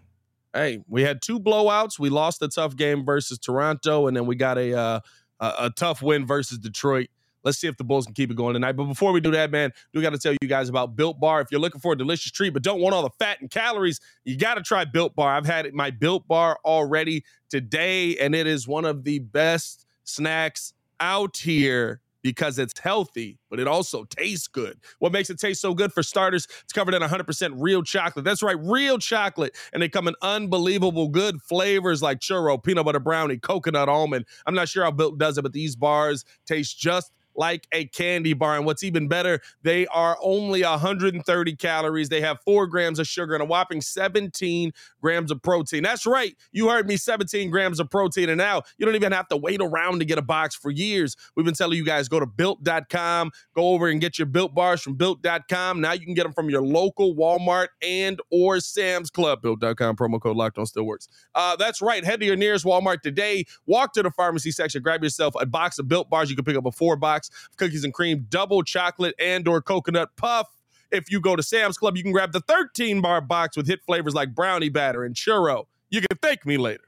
Hey, 0.53 0.83
we 0.87 1.01
had 1.01 1.21
two 1.23 1.39
blowouts. 1.39 1.97
We 1.97 2.09
lost 2.09 2.41
a 2.43 2.47
tough 2.47 2.75
game 2.75 3.03
versus 3.03 3.39
Toronto, 3.39 4.07
and 4.07 4.15
then 4.15 4.27
we 4.27 4.35
got 4.35 4.59
a 4.59 4.77
uh, 4.77 4.99
a, 5.39 5.53
a 5.61 5.69
tough 5.71 6.03
win 6.03 6.27
versus 6.27 6.59
Detroit. 6.59 7.09
Let's 7.43 7.57
see 7.57 7.67
if 7.67 7.75
the 7.75 7.83
Bulls 7.83 8.05
can 8.05 8.13
keep 8.13 8.31
it 8.31 8.35
going 8.35 8.53
tonight. 8.53 8.73
But 8.73 8.85
before 8.85 9.11
we 9.11 9.19
do 9.19 9.31
that, 9.31 9.51
man, 9.51 9.73
we 9.93 10.01
got 10.01 10.11
to 10.11 10.19
tell 10.19 10.31
you 10.39 10.47
guys 10.47 10.69
about 10.69 10.95
Built 10.95 11.19
Bar. 11.19 11.41
If 11.41 11.47
you're 11.51 11.59
looking 11.59 11.81
for 11.81 11.91
a 11.91 11.97
delicious 11.97 12.31
treat 12.31 12.51
but 12.51 12.61
don't 12.61 12.79
want 12.79 12.95
all 12.95 13.01
the 13.01 13.09
fat 13.19 13.41
and 13.41 13.49
calories, 13.49 13.99
you 14.23 14.37
got 14.37 14.53
to 14.53 14.61
try 14.61 14.85
Built 14.85 15.15
Bar. 15.15 15.35
I've 15.35 15.45
had 15.45 15.73
my 15.73 15.89
Built 15.89 16.27
Bar 16.27 16.59
already 16.63 17.25
today, 17.49 18.15
and 18.17 18.35
it 18.35 18.47
is 18.47 18.67
one 18.67 18.85
of 18.85 19.03
the 19.03 19.19
best 19.19 19.85
snacks 20.03 20.73
out 20.99 21.37
here 21.37 22.02
because 22.23 22.57
it's 22.57 22.79
healthy, 22.79 23.37
but 23.49 23.59
it 23.59 23.67
also 23.67 24.05
tastes 24.05 24.47
good. 24.47 24.79
What 24.99 25.11
makes 25.11 25.29
it 25.29 25.37
taste 25.37 25.61
so 25.61 25.73
good? 25.75 25.93
For 25.93 26.01
starters, 26.01 26.47
it's 26.63 26.73
covered 26.73 26.95
in 26.95 27.01
100% 27.01 27.53
real 27.57 27.83
chocolate. 27.83 28.25
That's 28.25 28.41
right, 28.41 28.57
real 28.59 28.97
chocolate. 28.97 29.55
And 29.73 29.83
they 29.83 29.89
come 29.89 30.07
in 30.07 30.15
unbelievable 30.21 31.09
good 31.09 31.41
flavors 31.41 32.01
like 32.01 32.19
churro, 32.19 32.61
peanut 32.63 32.85
butter 32.85 32.99
brownie, 32.99 33.37
coconut 33.37 33.89
almond. 33.89 34.25
I'm 34.47 34.55
not 34.55 34.69
sure 34.69 34.83
how 34.83 34.91
Built 34.91 35.17
does 35.19 35.37
it, 35.37 35.41
but 35.43 35.53
these 35.53 35.75
bars 35.75 36.23
taste 36.47 36.79
just 36.79 37.11
like 37.35 37.67
a 37.71 37.85
candy 37.85 38.33
bar. 38.33 38.55
And 38.55 38.65
what's 38.65 38.83
even 38.83 39.07
better, 39.07 39.41
they 39.63 39.87
are 39.87 40.17
only 40.21 40.63
130 40.63 41.55
calories. 41.55 42.09
They 42.09 42.21
have 42.21 42.39
four 42.41 42.67
grams 42.67 42.99
of 42.99 43.07
sugar 43.07 43.33
and 43.33 43.43
a 43.43 43.45
whopping 43.45 43.81
17 43.81 44.71
grams 45.01 45.31
of 45.31 45.41
protein. 45.41 45.83
That's 45.83 46.05
right. 46.05 46.35
You 46.51 46.69
heard 46.69 46.87
me 46.87 46.97
17 46.97 47.49
grams 47.49 47.79
of 47.79 47.89
protein. 47.89 48.29
And 48.29 48.37
now 48.37 48.63
you 48.77 48.85
don't 48.85 48.95
even 48.95 49.11
have 49.11 49.27
to 49.29 49.37
wait 49.37 49.61
around 49.61 49.99
to 49.99 50.05
get 50.05 50.17
a 50.17 50.21
box 50.21 50.55
for 50.55 50.71
years. 50.71 51.15
We've 51.35 51.45
been 51.45 51.53
telling 51.53 51.77
you 51.77 51.85
guys 51.85 52.07
go 52.07 52.19
to 52.19 52.25
built.com, 52.25 53.31
go 53.55 53.69
over 53.69 53.87
and 53.87 53.99
get 53.99 54.17
your 54.17 54.25
built 54.25 54.53
bars 54.53 54.81
from 54.81 54.95
built.com. 54.95 55.81
Now 55.81 55.93
you 55.93 56.05
can 56.05 56.13
get 56.13 56.23
them 56.23 56.33
from 56.33 56.49
your 56.49 56.61
local 56.61 57.15
Walmart 57.15 57.67
and 57.81 58.19
or 58.31 58.59
Sam's 58.59 59.09
Club. 59.09 59.41
Built.com 59.41 59.95
promo 59.95 60.21
code 60.21 60.35
locked 60.35 60.57
on 60.57 60.65
still 60.65 60.83
works. 60.83 61.07
Uh, 61.35 61.55
that's 61.55 61.81
right. 61.81 62.03
Head 62.03 62.19
to 62.19 62.25
your 62.25 62.35
nearest 62.35 62.65
Walmart 62.65 63.01
today. 63.01 63.45
Walk 63.65 63.93
to 63.93 64.03
the 64.03 64.11
pharmacy 64.11 64.51
section, 64.51 64.81
grab 64.81 65.03
yourself 65.03 65.33
a 65.39 65.45
box 65.45 65.79
of 65.79 65.87
built 65.87 66.09
bars. 66.09 66.29
You 66.29 66.35
can 66.35 66.45
pick 66.45 66.55
up 66.55 66.65
a 66.65 66.71
four 66.71 66.95
box 66.95 67.22
box 67.29 67.47
of 67.49 67.57
cookies 67.57 67.83
and 67.83 67.93
cream, 67.93 68.25
double 68.29 68.63
chocolate 68.63 69.15
and 69.19 69.47
or 69.47 69.61
coconut 69.61 70.09
puff. 70.15 70.47
If 70.91 71.11
you 71.11 71.19
go 71.19 71.35
to 71.35 71.43
Sam's 71.43 71.77
Club, 71.77 71.97
you 71.97 72.03
can 72.03 72.11
grab 72.11 72.31
the 72.33 72.41
13 72.41 73.01
bar 73.01 73.21
box 73.21 73.57
with 73.57 73.67
hit 73.67 73.81
flavors 73.85 74.13
like 74.13 74.35
brownie 74.35 74.69
batter 74.69 75.03
and 75.03 75.15
churro. 75.15 75.65
You 75.89 76.01
can 76.01 76.17
thank 76.21 76.45
me 76.45 76.57
later. 76.57 76.83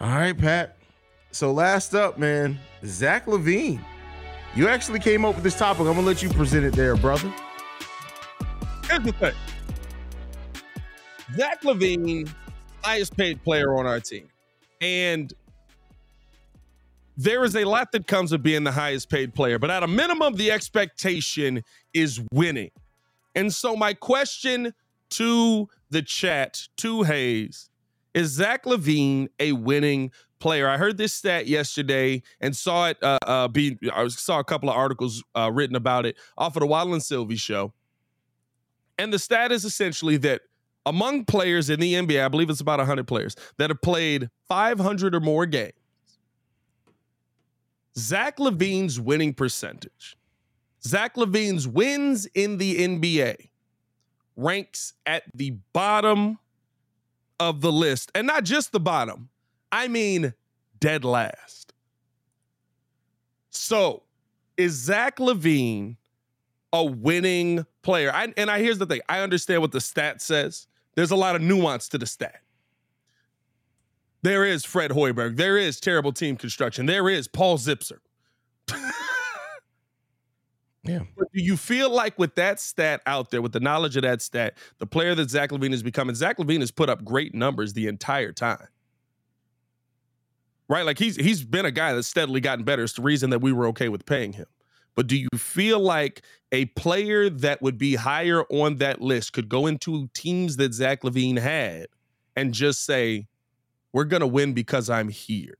All 0.00 0.08
right, 0.08 0.36
Pat. 0.36 0.76
So 1.32 1.52
last 1.52 1.94
up, 1.94 2.18
man, 2.18 2.58
Zach 2.84 3.26
LaVine. 3.26 3.80
You 4.54 4.68
actually 4.68 5.00
came 5.00 5.24
up 5.24 5.34
with 5.34 5.42
this 5.42 5.58
topic. 5.58 5.80
I'm 5.80 5.94
gonna 5.94 6.02
let 6.02 6.22
you 6.22 6.28
present 6.28 6.64
it 6.64 6.74
there, 6.74 6.96
brother. 6.96 7.32
Here's 8.88 9.02
the 9.02 9.12
thing. 9.12 9.34
Zach 11.36 11.62
LaVine, 11.62 12.30
highest 12.82 13.16
paid 13.16 13.42
player 13.42 13.74
on 13.74 13.86
our 13.86 13.98
team. 13.98 14.28
And 14.80 15.32
there 17.16 17.44
is 17.44 17.54
a 17.54 17.64
lot 17.64 17.92
that 17.92 18.06
comes 18.06 18.32
with 18.32 18.42
being 18.42 18.64
the 18.64 18.72
highest 18.72 19.08
paid 19.08 19.34
player, 19.34 19.58
but 19.58 19.70
at 19.70 19.82
a 19.82 19.88
minimum, 19.88 20.34
the 20.34 20.50
expectation 20.50 21.62
is 21.92 22.20
winning. 22.32 22.70
And 23.34 23.52
so, 23.52 23.76
my 23.76 23.94
question 23.94 24.74
to 25.10 25.68
the 25.90 26.02
chat, 26.02 26.68
to 26.78 27.02
Hayes, 27.02 27.70
is 28.14 28.30
Zach 28.30 28.64
LaVine 28.64 29.28
a 29.38 29.52
winning 29.52 30.10
player? 30.38 30.68
I 30.68 30.76
heard 30.76 30.98
this 30.98 31.12
stat 31.12 31.46
yesterday 31.46 32.22
and 32.40 32.56
saw 32.56 32.88
it 32.88 33.02
uh, 33.02 33.18
uh. 33.26 33.48
I 33.92 34.08
saw 34.08 34.38
a 34.38 34.44
couple 34.44 34.68
of 34.68 34.76
articles 34.76 35.22
uh, 35.36 35.50
written 35.52 35.76
about 35.76 36.06
it 36.06 36.16
off 36.36 36.56
of 36.56 36.60
the 36.60 36.66
Waddle 36.66 36.94
and 36.94 37.02
Silvy 37.02 37.36
show, 37.36 37.72
and 38.98 39.12
the 39.12 39.18
stat 39.18 39.52
is 39.52 39.64
essentially 39.64 40.16
that 40.18 40.42
among 40.86 41.24
players 41.24 41.70
in 41.70 41.80
the 41.80 41.94
NBA, 41.94 42.24
I 42.24 42.28
believe 42.28 42.50
it's 42.50 42.60
about 42.60 42.78
100 42.78 43.06
players 43.06 43.34
that 43.56 43.70
have 43.70 43.80
played 43.80 44.28
500 44.48 45.14
or 45.14 45.20
more 45.20 45.46
games 45.46 45.72
Zach 47.96 48.38
LaVine's 48.38 48.98
winning 48.98 49.34
percentage, 49.34 50.16
Zach 50.82 51.14
LaVine's 51.16 51.68
wins 51.68 52.26
in 52.34 52.58
the 52.58 52.76
NBA 52.76 53.48
ranks 54.36 54.94
at 55.06 55.22
the 55.34 55.52
bottom 55.72 56.38
of 57.38 57.60
the 57.60 57.72
list. 57.72 58.10
And 58.14 58.26
not 58.26 58.44
just 58.44 58.72
the 58.72 58.80
bottom, 58.80 59.28
I 59.70 59.88
mean 59.88 60.34
dead 60.80 61.04
last. 61.04 61.72
So, 63.50 64.02
is 64.56 64.72
Zach 64.72 65.18
LaVine 65.18 65.96
a 66.72 66.84
winning 66.84 67.64
player? 67.82 68.12
I, 68.12 68.32
and 68.36 68.50
I 68.50 68.58
here's 68.58 68.78
the 68.78 68.86
thing 68.86 69.00
I 69.08 69.20
understand 69.20 69.62
what 69.62 69.72
the 69.72 69.80
stat 69.80 70.20
says, 70.20 70.66
there's 70.94 71.10
a 71.10 71.16
lot 71.16 71.36
of 71.36 71.42
nuance 71.42 71.88
to 71.90 71.98
the 71.98 72.06
stat. 72.06 72.40
There 74.24 74.44
is 74.46 74.64
Fred 74.64 74.90
Hoiberg. 74.90 75.36
There 75.36 75.58
is 75.58 75.78
terrible 75.78 76.10
team 76.10 76.36
construction. 76.36 76.86
There 76.86 77.10
is 77.10 77.28
Paul 77.28 77.58
Zipser. 77.58 77.98
yeah. 80.82 81.00
But 81.14 81.30
do 81.34 81.42
you 81.42 81.58
feel 81.58 81.90
like 81.90 82.18
with 82.18 82.34
that 82.36 82.58
stat 82.58 83.02
out 83.04 83.30
there, 83.30 83.42
with 83.42 83.52
the 83.52 83.60
knowledge 83.60 83.96
of 83.96 84.02
that 84.02 84.22
stat, 84.22 84.56
the 84.78 84.86
player 84.86 85.14
that 85.14 85.28
Zach 85.28 85.50
LaVine 85.50 85.74
is 85.74 85.82
becoming, 85.82 86.14
Zach 86.14 86.38
LaVine 86.38 86.60
has 86.60 86.70
put 86.70 86.88
up 86.88 87.04
great 87.04 87.34
numbers 87.34 87.74
the 87.74 87.86
entire 87.86 88.32
time. 88.32 88.66
Right? 90.70 90.86
Like 90.86 90.98
he's 90.98 91.16
he's 91.16 91.44
been 91.44 91.66
a 91.66 91.70
guy 91.70 91.92
that's 91.92 92.08
steadily 92.08 92.40
gotten 92.40 92.64
better. 92.64 92.82
It's 92.82 92.94
the 92.94 93.02
reason 93.02 93.28
that 93.28 93.40
we 93.40 93.52
were 93.52 93.66
okay 93.66 93.90
with 93.90 94.06
paying 94.06 94.32
him. 94.32 94.46
But 94.94 95.06
do 95.06 95.18
you 95.18 95.28
feel 95.36 95.80
like 95.80 96.22
a 96.50 96.64
player 96.64 97.28
that 97.28 97.60
would 97.60 97.76
be 97.76 97.96
higher 97.96 98.44
on 98.44 98.76
that 98.76 99.02
list 99.02 99.34
could 99.34 99.50
go 99.50 99.66
into 99.66 100.08
teams 100.14 100.56
that 100.56 100.72
Zach 100.72 101.02
LaVine 101.02 101.38
had 101.38 101.88
and 102.34 102.54
just 102.54 102.86
say, 102.86 103.26
we're 103.94 104.04
going 104.04 104.20
to 104.20 104.26
win 104.26 104.52
because 104.52 104.90
I'm 104.90 105.08
here. 105.08 105.56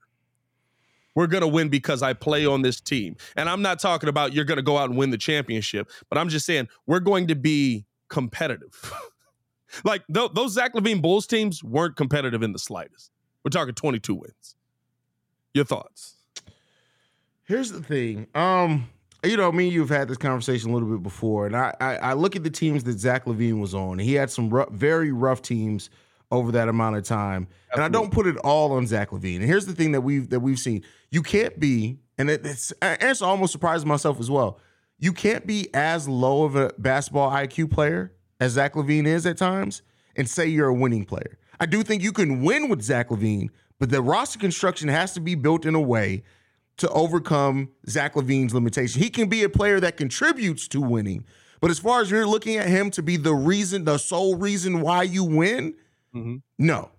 We're 1.15 1.29
going 1.29 1.43
to 1.43 1.49
win 1.49 1.69
because 1.69 2.03
I 2.03 2.13
play 2.13 2.45
on 2.45 2.63
this 2.63 2.81
team. 2.81 3.17
And 3.37 3.49
I'm 3.49 3.63
not 3.63 3.79
talking 3.79 4.09
about 4.09 4.35
you're 4.35 4.45
going 4.45 4.57
to 4.57 4.63
go 4.63 4.77
out 4.77 4.91
and 4.91 4.99
win 4.99 5.11
the 5.11 5.17
championship, 5.17 5.89
but 6.11 6.19
I'm 6.19 6.29
just 6.29 6.45
saying 6.45 6.69
we're 6.87 7.01
going 7.01 7.29
to 7.29 7.37
be 7.37 7.87
competitive. 8.09 8.93
like 9.85 10.03
th- 10.13 10.33
those 10.35 10.53
Zach 10.53 10.75
LaVine 10.75 11.01
Bulls 11.01 11.29
teams 11.29 11.63
weren't 11.63 11.95
competitive 11.95 12.43
in 12.43 12.53
the 12.53 12.59
slightest. 12.59 13.13
We're 13.45 13.51
talking 13.51 13.73
22 13.73 14.15
wins. 14.17 14.57
Your 15.55 15.65
thoughts? 15.65 16.17
Here's 17.45 17.71
the 17.71 17.83
thing. 17.83 18.27
Um, 18.35 18.89
you 19.23 19.37
know, 19.37 19.53
me 19.53 19.67
and 19.67 19.73
you've 19.73 19.91
had 19.91 20.09
this 20.09 20.19
conversation 20.19 20.71
a 20.71 20.73
little 20.73 20.89
bit 20.89 21.05
before, 21.05 21.47
and 21.47 21.55
I, 21.55 21.73
I, 21.81 21.97
I 21.97 22.13
look 22.15 22.35
at 22.35 22.43
the 22.43 22.51
teams 22.51 22.83
that 22.85 22.99
Zach 22.99 23.27
LaVine 23.27 23.61
was 23.61 23.75
on. 23.75 24.01
He 24.01 24.15
had 24.15 24.31
some 24.31 24.51
rough, 24.51 24.71
very 24.71 25.13
rough 25.13 25.41
teams 25.41 25.89
over 26.31 26.53
that 26.53 26.69
amount 26.69 26.97
of 26.97 27.05
time. 27.05 27.49
Absolutely. 27.71 27.75
And 27.75 27.83
I 27.83 27.89
don't 27.89 28.13
put 28.13 28.27
it 28.27 28.37
all 28.39 28.73
on 28.73 28.87
Zach 28.87 29.11
LaVine. 29.11 29.37
And 29.37 29.45
here's 29.45 29.67
the 29.67 29.75
thing 29.75 29.93
that 29.93 30.01
we've 30.01 30.29
that 30.31 30.41
we've 30.41 30.59
seen: 30.59 30.85
you 31.11 31.23
can't 31.23 31.59
be, 31.59 31.99
and 32.19 32.31
it, 32.31 32.45
it's 32.45 32.73
and 32.83 32.99
it's 33.03 33.23
almost 33.23 33.53
surprised 33.53 33.87
myself 33.87 34.21
as 34.21 34.31
well. 34.31 34.59
You 34.99 35.13
can't 35.13 35.47
be 35.47 35.69
as 35.75 36.09
low 36.09 36.45
of 36.45 36.57
a 36.57 36.73
basketball 36.79 37.31
IQ 37.31 37.71
player 37.71 38.13
as 38.41 38.53
Zach 38.53 38.75
LaVine 38.75 39.07
is 39.07 39.27
at 39.27 39.37
times, 39.37 39.83
and 40.17 40.29
say 40.29 40.47
you're 40.47 40.69
a 40.69 40.75
winning 40.75 41.05
player. 41.05 41.39
I 41.61 41.67
do 41.67 41.83
think 41.83 42.03
you 42.03 42.13
can 42.13 42.43
win 42.43 42.69
with 42.69 42.83
Zach 42.83 43.09
LaVine, 43.09 43.51
but 43.79 43.91
the 43.91 44.03
roster 44.03 44.39
construction 44.39 44.89
has 44.89 45.15
to 45.15 45.21
be 45.21 45.35
built 45.35 45.67
in 45.67 45.75
a 45.75 45.81
way 45.81 46.23
to 46.79 46.89
overcome 46.91 47.71
Zach 47.89 48.15
LaVine's 48.15 48.55
limitation. 48.55 49.01
He 49.01 49.11
can 49.11 49.29
be 49.29 49.45
a 49.45 49.49
player 49.49 49.79
that 49.81 49.97
contributes 49.97 50.67
to 50.69 50.81
winning, 50.81 51.25
but 51.61 51.71
as 51.71 51.79
far 51.79 52.01
as 52.01 52.11
you're 52.11 52.27
looking 52.27 52.57
at 52.57 52.69
him 52.69 52.91
to 52.93 53.03
be 53.03 53.17
the 53.17 53.35
reason, 53.35 53.85
the 53.85 53.99
sole 53.99 54.37
reason 54.37 54.81
why 54.81 55.05
you 55.05 55.25
win, 55.25 55.75
Mm-hmm. 56.15 56.37
No. 56.59 56.91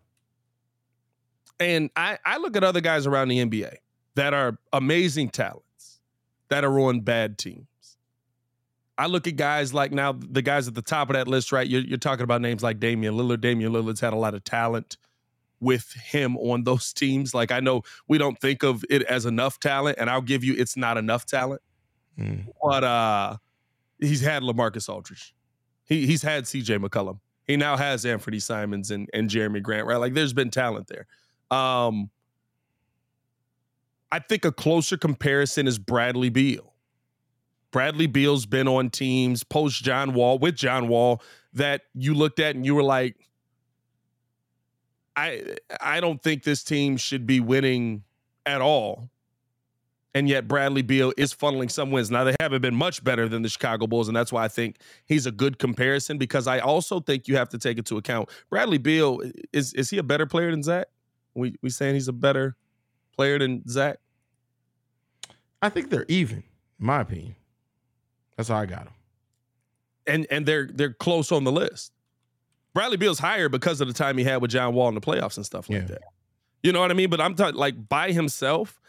And 1.59 1.89
I, 1.95 2.19
I 2.25 2.37
look 2.37 2.57
at 2.57 2.63
other 2.63 2.81
guys 2.81 3.07
around 3.07 3.29
the 3.29 3.39
NBA 3.39 3.75
that 4.15 4.33
are 4.33 4.57
amazing 4.73 5.29
talents 5.29 6.01
that 6.49 6.65
are 6.65 6.79
on 6.79 7.01
bad 7.01 7.37
teams. 7.37 7.67
I 8.97 9.07
look 9.07 9.27
at 9.27 9.35
guys 9.35 9.73
like 9.73 9.91
now 9.91 10.13
the 10.13 10.41
guys 10.41 10.67
at 10.67 10.75
the 10.75 10.81
top 10.81 11.09
of 11.09 11.15
that 11.15 11.27
list, 11.27 11.51
right? 11.51 11.67
You're, 11.67 11.81
you're 11.81 11.97
talking 11.97 12.23
about 12.23 12.41
names 12.41 12.63
like 12.63 12.79
Damian 12.79 13.15
Lillard. 13.15 13.41
Damian 13.41 13.73
Lillard's 13.73 13.99
had 13.99 14.13
a 14.13 14.17
lot 14.17 14.33
of 14.33 14.43
talent 14.43 14.97
with 15.59 15.91
him 15.93 16.37
on 16.37 16.63
those 16.65 16.93
teams. 16.93 17.33
Like 17.33 17.51
I 17.51 17.59
know 17.59 17.83
we 18.07 18.17
don't 18.17 18.39
think 18.39 18.63
of 18.63 18.85
it 18.89 19.03
as 19.03 19.25
enough 19.25 19.59
talent, 19.59 19.97
and 19.99 20.09
I'll 20.09 20.21
give 20.21 20.43
you 20.43 20.55
it's 20.57 20.77
not 20.77 20.97
enough 20.97 21.25
talent. 21.25 21.61
Mm. 22.17 22.47
But 22.61 22.83
uh 22.83 23.37
he's 23.99 24.21
had 24.21 24.43
LaMarcus 24.43 24.87
Aldridge. 24.87 25.33
He 25.85 26.05
he's 26.05 26.21
had 26.21 26.45
CJ 26.45 26.83
McCollum. 26.83 27.19
He 27.47 27.57
now 27.57 27.77
has 27.77 28.05
Anthony 28.05 28.39
Simons 28.39 28.91
and, 28.91 29.09
and 29.13 29.29
Jerami 29.29 29.61
Grant, 29.61 29.85
right? 29.85 29.97
Like 29.97 30.13
there's 30.13 30.33
been 30.33 30.49
talent 30.49 30.87
there. 30.87 31.07
Um 31.55 32.09
I 34.11 34.19
think 34.19 34.45
a 34.45 34.51
closer 34.51 34.97
comparison 34.97 35.67
is 35.67 35.77
Bradley 35.77 36.29
Beal. 36.29 36.73
Bradley 37.71 38.07
Beal's 38.07 38.45
been 38.45 38.67
on 38.67 38.89
teams 38.89 39.43
post 39.43 39.83
John 39.83 40.13
Wall 40.13 40.39
with 40.39 40.55
John 40.55 40.87
Wall 40.87 41.21
that 41.53 41.81
you 41.93 42.13
looked 42.13 42.39
at 42.39 42.55
and 42.55 42.65
you 42.65 42.73
were 42.75 42.83
like, 42.83 43.17
I 45.15 45.57
I 45.81 45.99
don't 45.99 46.21
think 46.21 46.43
this 46.43 46.63
team 46.63 46.97
should 46.97 47.25
be 47.27 47.39
winning 47.39 48.03
at 48.45 48.61
all. 48.61 49.09
And 50.15 50.29
yet 50.29 50.47
Bradley 50.47 50.81
Beal 50.81 51.11
is 51.17 51.33
funneling 51.33 51.69
some 51.69 51.91
wins. 51.91 52.09
Now 52.09 52.23
they 52.23 52.35
haven't 52.39 52.61
been 52.61 52.73
much 52.73 53.03
better 53.03 53.27
than 53.27 53.41
the 53.41 53.49
Chicago 53.49 53.85
Bulls, 53.85 54.07
and 54.07 54.15
that's 54.15 54.31
why 54.31 54.45
I 54.45 54.47
think 54.47 54.77
he's 55.05 55.25
a 55.25 55.31
good 55.31 55.59
comparison. 55.59 56.17
Because 56.17 56.47
I 56.47 56.59
also 56.59 57.01
think 57.01 57.27
you 57.27 57.35
have 57.35 57.49
to 57.49 57.57
take 57.57 57.77
into 57.77 57.97
account 57.97 58.29
Bradley 58.49 58.77
Beal 58.77 59.21
is 59.51 59.73
is 59.73 59.89
he 59.89 59.97
a 59.97 60.03
better 60.03 60.25
player 60.25 60.49
than 60.51 60.63
Zach? 60.63 60.87
We 61.35 61.55
we 61.61 61.69
saying 61.69 61.95
he's 61.95 62.07
a 62.07 62.13
better 62.13 62.55
player 63.13 63.37
than 63.37 63.67
Zach? 63.67 63.97
I 65.61 65.67
think 65.67 65.89
they're 65.89 66.05
even, 66.07 66.37
in 66.79 66.85
my 66.85 67.01
opinion. 67.01 67.35
That's 68.37 68.49
how 68.49 68.57
I 68.57 68.65
got 68.65 68.85
them. 68.85 68.93
And 70.07 70.27
and 70.31 70.45
they're 70.45 70.69
they're 70.73 70.93
close 70.93 71.33
on 71.33 71.43
the 71.43 71.51
list. 71.51 71.91
Bradley 72.73 72.97
Beal's 72.97 73.19
higher 73.19 73.49
because 73.49 73.81
of 73.81 73.87
the 73.87 73.93
time 73.93 74.17
he 74.17 74.23
had 74.23 74.41
with 74.41 74.51
John 74.51 74.73
Wall 74.73 74.87
in 74.87 74.95
the 74.95 75.01
playoffs 75.01 75.35
and 75.35 75.45
stuff 75.45 75.69
like 75.69 75.81
yeah. 75.81 75.87
that. 75.87 76.03
You 76.63 76.71
know 76.71 76.79
what 76.79 76.91
I 76.91 76.93
mean? 76.93 77.09
But 77.09 77.19
I'm 77.19 77.35
talking 77.35 77.55
like 77.55 77.89
by 77.89 78.11
himself, 78.11 78.81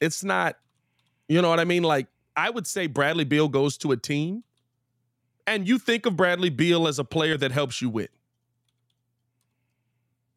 it's 0.00 0.24
not, 0.24 0.56
you 1.28 1.40
know 1.42 1.48
what 1.48 1.60
I 1.60 1.64
mean? 1.64 1.82
Like 1.82 2.06
I 2.36 2.50
would 2.50 2.66
say 2.66 2.86
Bradley 2.86 3.24
Beal 3.24 3.48
goes 3.48 3.76
to 3.78 3.92
a 3.92 3.96
team 3.96 4.44
and 5.46 5.66
you 5.66 5.78
think 5.78 6.06
of 6.06 6.16
Bradley 6.16 6.50
Beal 6.50 6.86
as 6.88 6.98
a 6.98 7.04
player 7.04 7.36
that 7.36 7.52
helps 7.52 7.80
you 7.80 7.88
win. 7.88 8.08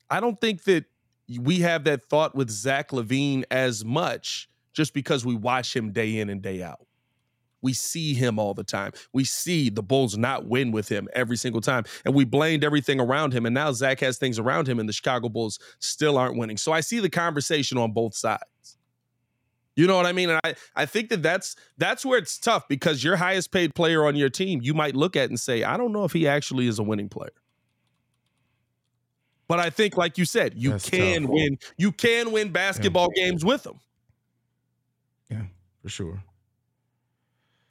I 0.10 0.20
don't 0.20 0.40
think 0.40 0.64
that 0.64 0.86
we 1.40 1.60
have 1.60 1.84
that 1.84 2.10
thought 2.10 2.36
with 2.36 2.50
Zach 2.50 2.90
LaVine 2.90 3.44
as 3.52 3.86
much 3.86 4.50
just 4.74 4.94
because 4.94 5.26
we 5.26 5.36
watch 5.36 5.76
him 5.76 5.92
day 5.92 6.18
in 6.20 6.30
and 6.30 6.42
day 6.42 6.64
out. 6.64 6.86
We 7.62 7.74
see 7.74 8.14
him 8.14 8.40
all 8.40 8.54
the 8.54 8.64
time. 8.64 8.94
We 9.12 9.26
see 9.26 9.70
the 9.70 9.84
Bulls 9.84 10.18
not 10.18 10.46
win 10.48 10.72
with 10.72 10.88
him 10.88 11.10
every 11.14 11.36
single 11.36 11.60
time. 11.60 11.84
And 12.06 12.16
we 12.16 12.24
blamed 12.24 12.64
everything 12.64 13.00
around 13.00 13.34
him. 13.34 13.46
And 13.46 13.54
now 13.54 13.72
Zach 13.74 14.00
has 14.00 14.18
things 14.18 14.40
around 14.40 14.68
him, 14.68 14.80
and 14.80 14.88
the 14.88 14.94
Chicago 14.94 15.28
Bulls 15.28 15.60
still 15.80 16.18
aren't 16.18 16.38
winning. 16.38 16.56
So 16.56 16.72
I 16.72 16.80
see 16.80 17.00
the 17.00 17.10
conversation 17.10 17.78
on 17.78 17.92
both 17.92 18.16
sides. 18.16 18.78
You 19.80 19.88
know 19.88 19.96
what 19.96 20.06
I 20.06 20.12
mean? 20.12 20.30
And 20.30 20.42
I, 20.44 20.56
I 20.76 20.86
think 20.86 21.08
that 21.08 21.24
that's 21.24 21.56
that's 21.78 22.06
where 22.06 22.18
it's 22.18 22.38
tough 22.38 22.68
because 22.68 23.02
your 23.02 23.16
highest 23.16 23.50
paid 23.50 23.74
player 23.74 24.06
on 24.06 24.18
your 24.18 24.28
team, 24.28 24.60
you 24.62 24.74
might 24.74 24.94
look 24.94 25.16
at 25.16 25.30
and 25.30 25.40
say, 25.40 25.64
I 25.64 25.78
don't 25.78 25.94
know 25.94 26.04
if 26.04 26.12
he 26.12 26.28
actually 26.28 26.68
is 26.68 26.80
a 26.80 26.84
winning 26.84 27.08
player. 27.08 27.32
But 29.48 29.60
I 29.60 29.70
think, 29.70 29.96
like 29.96 30.18
you 30.18 30.26
said, 30.26 30.54
you 30.54 30.72
that's 30.72 30.90
can 30.90 31.22
tough. 31.22 31.32
win. 31.32 31.60
You 31.78 31.94
can 31.94 32.34
win 32.34 32.52
basketball 32.52 33.08
yeah. 33.16 33.24
games 33.24 33.46
with 33.46 33.64
them. 33.64 33.80
Yeah, 35.32 35.44
for 35.82 35.88
sure. 35.88 36.24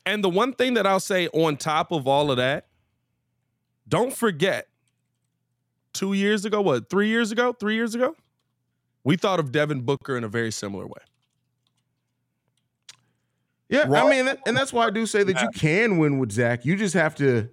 And 0.06 0.24
the 0.24 0.30
one 0.30 0.54
thing 0.54 0.74
that 0.74 0.86
I'll 0.86 1.00
say 1.00 1.28
on 1.28 1.58
top 1.58 1.92
of 1.92 2.08
all 2.08 2.30
of 2.30 2.38
that, 2.38 2.68
don't 3.86 4.14
forget, 4.14 4.68
two 5.92 6.14
years 6.14 6.46
ago, 6.46 6.62
what, 6.62 6.88
three 6.88 7.08
years 7.08 7.32
ago, 7.32 7.52
three 7.52 7.74
years 7.74 7.94
ago, 7.94 8.16
we 9.04 9.18
thought 9.18 9.38
of 9.38 9.52
Devin 9.52 9.82
Booker 9.82 10.16
in 10.16 10.24
a 10.24 10.28
very 10.28 10.50
similar 10.50 10.86
way. 10.86 11.02
Yeah, 13.68 13.84
Raw. 13.86 14.06
I 14.06 14.10
mean, 14.10 14.36
and 14.46 14.56
that's 14.56 14.72
why 14.72 14.86
I 14.86 14.90
do 14.90 15.04
say 15.04 15.22
that 15.22 15.42
you 15.42 15.48
can 15.54 15.98
win 15.98 16.18
with 16.18 16.32
Zach. 16.32 16.64
You 16.64 16.76
just 16.76 16.94
have 16.94 17.14
to, 17.16 17.48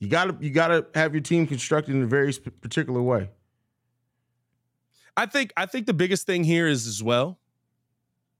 you 0.00 0.08
gotta, 0.08 0.36
you 0.40 0.50
gotta 0.50 0.86
have 0.94 1.14
your 1.14 1.20
team 1.20 1.46
constructed 1.46 1.94
in 1.94 2.02
a 2.02 2.06
very 2.06 2.32
particular 2.60 3.00
way. 3.00 3.30
I 5.16 5.26
think, 5.26 5.52
I 5.56 5.66
think 5.66 5.86
the 5.86 5.94
biggest 5.94 6.26
thing 6.26 6.42
here 6.42 6.66
is 6.66 6.88
as 6.88 7.02
well 7.02 7.38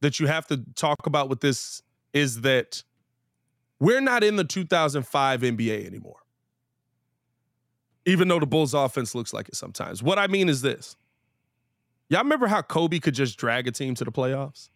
that 0.00 0.18
you 0.18 0.26
have 0.26 0.46
to 0.48 0.62
talk 0.74 1.06
about 1.06 1.28
with 1.28 1.40
this 1.40 1.82
is 2.12 2.40
that 2.42 2.82
we're 3.78 4.00
not 4.00 4.24
in 4.24 4.36
the 4.36 4.44
2005 4.44 5.40
NBA 5.40 5.86
anymore. 5.86 6.18
Even 8.06 8.28
though 8.28 8.40
the 8.40 8.46
Bulls 8.46 8.74
offense 8.74 9.14
looks 9.14 9.32
like 9.32 9.48
it 9.48 9.54
sometimes. 9.54 10.02
What 10.02 10.18
I 10.18 10.26
mean 10.26 10.48
is 10.48 10.62
this. 10.62 10.96
Y'all 12.08 12.22
remember 12.22 12.46
how 12.46 12.60
Kobe 12.60 12.98
could 12.98 13.14
just 13.14 13.38
drag 13.38 13.66
a 13.66 13.72
team 13.72 13.94
to 13.94 14.04
the 14.04 14.12
playoffs? 14.12 14.68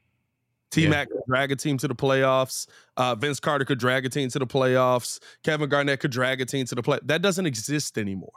T 0.70 0.86
Mac 0.86 1.08
yeah. 1.08 1.16
could 1.16 1.26
drag 1.26 1.52
a 1.52 1.56
team 1.56 1.78
to 1.78 1.88
the 1.88 1.94
playoffs. 1.94 2.66
Uh, 2.96 3.14
Vince 3.14 3.40
Carter 3.40 3.64
could 3.64 3.78
drag 3.78 4.04
a 4.04 4.08
team 4.08 4.28
to 4.30 4.38
the 4.38 4.46
playoffs. 4.46 5.18
Kevin 5.42 5.68
Garnett 5.68 6.00
could 6.00 6.10
drag 6.10 6.40
a 6.40 6.44
team 6.44 6.66
to 6.66 6.74
the 6.74 6.82
play. 6.82 6.98
That 7.02 7.22
doesn't 7.22 7.46
exist 7.46 7.96
anymore. 7.96 8.32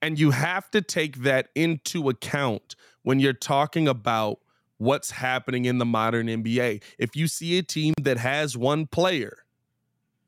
And 0.00 0.18
you 0.18 0.32
have 0.32 0.68
to 0.72 0.82
take 0.82 1.18
that 1.18 1.48
into 1.54 2.08
account 2.08 2.74
when 3.02 3.20
you're 3.20 3.32
talking 3.32 3.86
about 3.86 4.40
what's 4.78 5.12
happening 5.12 5.64
in 5.64 5.78
the 5.78 5.84
modern 5.84 6.26
NBA. 6.26 6.82
If 6.98 7.14
you 7.14 7.28
see 7.28 7.56
a 7.58 7.62
team 7.62 7.94
that 8.02 8.18
has 8.18 8.56
one 8.56 8.86
player, 8.86 9.44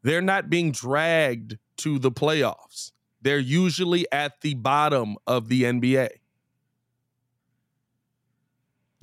they're 0.02 0.22
not 0.22 0.48
being 0.48 0.70
dragged 0.70 1.58
to 1.78 1.98
the 1.98 2.12
playoffs. 2.12 2.92
They're 3.20 3.38
usually 3.38 4.06
at 4.12 4.42
the 4.42 4.54
bottom 4.54 5.16
of 5.26 5.48
the 5.48 5.64
NBA. 5.64 6.10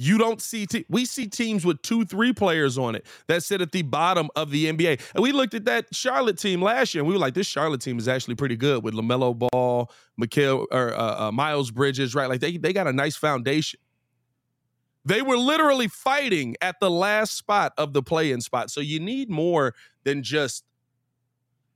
You 0.01 0.17
don't 0.17 0.41
see 0.41 0.65
te- 0.65 0.85
we 0.89 1.05
see 1.05 1.27
teams 1.27 1.63
with 1.63 1.79
two, 1.83 2.05
three 2.05 2.33
players 2.33 2.75
on 2.75 2.95
it 2.95 3.05
that 3.27 3.43
sit 3.43 3.61
at 3.61 3.71
the 3.71 3.83
bottom 3.83 4.29
of 4.35 4.49
the 4.49 4.65
NBA. 4.65 4.99
And 5.13 5.21
we 5.21 5.31
looked 5.31 5.53
at 5.53 5.65
that 5.65 5.93
Charlotte 5.93 6.39
team 6.39 6.59
last 6.59 6.95
year, 6.95 7.03
and 7.03 7.07
we 7.07 7.13
were 7.13 7.19
like, 7.19 7.35
this 7.35 7.45
Charlotte 7.45 7.81
team 7.81 7.99
is 7.99 8.07
actually 8.07 8.33
pretty 8.33 8.55
good 8.55 8.83
with 8.83 8.95
Lamelo 8.95 9.37
Ball, 9.37 9.91
Mikal 10.19 10.65
or 10.71 10.95
uh, 10.95 11.27
uh, 11.27 11.31
Miles 11.31 11.69
Bridges, 11.69 12.15
right? 12.15 12.27
Like 12.27 12.39
they 12.39 12.57
they 12.57 12.73
got 12.73 12.87
a 12.87 12.93
nice 12.93 13.15
foundation. 13.15 13.79
They 15.05 15.21
were 15.21 15.37
literally 15.37 15.87
fighting 15.87 16.55
at 16.61 16.79
the 16.79 16.89
last 16.89 17.37
spot 17.37 17.73
of 17.77 17.93
the 17.93 18.01
play-in 18.01 18.41
spot. 18.41 18.71
So 18.71 18.81
you 18.81 18.99
need 18.99 19.29
more 19.29 19.75
than 20.03 20.23
just 20.23 20.63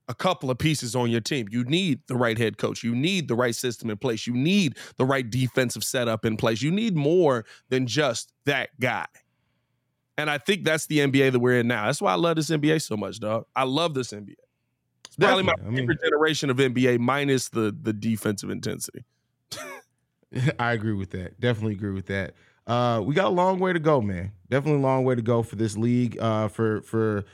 a 0.07 0.13
couple 0.13 0.51
of 0.51 0.57
pieces 0.57 0.95
on 0.95 1.09
your 1.09 1.21
team. 1.21 1.47
You 1.49 1.63
need 1.63 2.01
the 2.07 2.15
right 2.15 2.37
head 2.37 2.57
coach. 2.57 2.83
You 2.83 2.95
need 2.95 3.27
the 3.27 3.35
right 3.35 3.55
system 3.55 3.89
in 3.89 3.97
place. 3.97 4.27
You 4.27 4.33
need 4.33 4.77
the 4.97 5.05
right 5.05 5.27
defensive 5.27 5.83
setup 5.83 6.25
in 6.25 6.37
place. 6.37 6.61
You 6.61 6.71
need 6.71 6.95
more 6.95 7.45
than 7.69 7.87
just 7.87 8.31
that 8.45 8.69
guy. 8.79 9.05
And 10.17 10.29
I 10.29 10.37
think 10.37 10.63
that's 10.63 10.85
the 10.87 10.99
NBA 10.99 11.33
that 11.33 11.39
we're 11.39 11.59
in 11.59 11.67
now. 11.67 11.87
That's 11.87 12.01
why 12.01 12.13
I 12.13 12.15
love 12.15 12.37
this 12.37 12.49
NBA 12.49 12.81
so 12.81 12.95
much, 12.95 13.19
dog. 13.19 13.45
I 13.55 13.63
love 13.63 13.93
this 13.93 14.11
NBA. 14.11 14.35
It's 15.05 15.15
probably 15.17 15.43
my 15.43 15.53
favorite 15.57 15.67
I 15.67 15.71
mean, 15.71 15.97
generation 16.03 16.49
of 16.49 16.57
NBA 16.57 16.99
minus 16.99 17.49
the 17.49 17.75
the 17.79 17.93
defensive 17.93 18.49
intensity. 18.49 19.05
I 20.59 20.73
agree 20.73 20.93
with 20.93 21.11
that. 21.11 21.39
Definitely 21.39 21.73
agree 21.73 21.91
with 21.91 22.07
that 22.07 22.35
uh, 22.67 23.01
we 23.03 23.13
got 23.13 23.25
a 23.25 23.29
long 23.29 23.59
way 23.59 23.73
to 23.73 23.79
go, 23.79 24.01
man. 24.01 24.31
Definitely 24.49 24.79
a 24.79 24.83
long 24.83 25.03
way 25.03 25.15
to 25.15 25.21
go 25.21 25.43
for 25.43 25.55
this 25.55 25.77
league, 25.77 26.17
uh, 26.19 26.47
for 26.47 26.81
for 26.81 27.25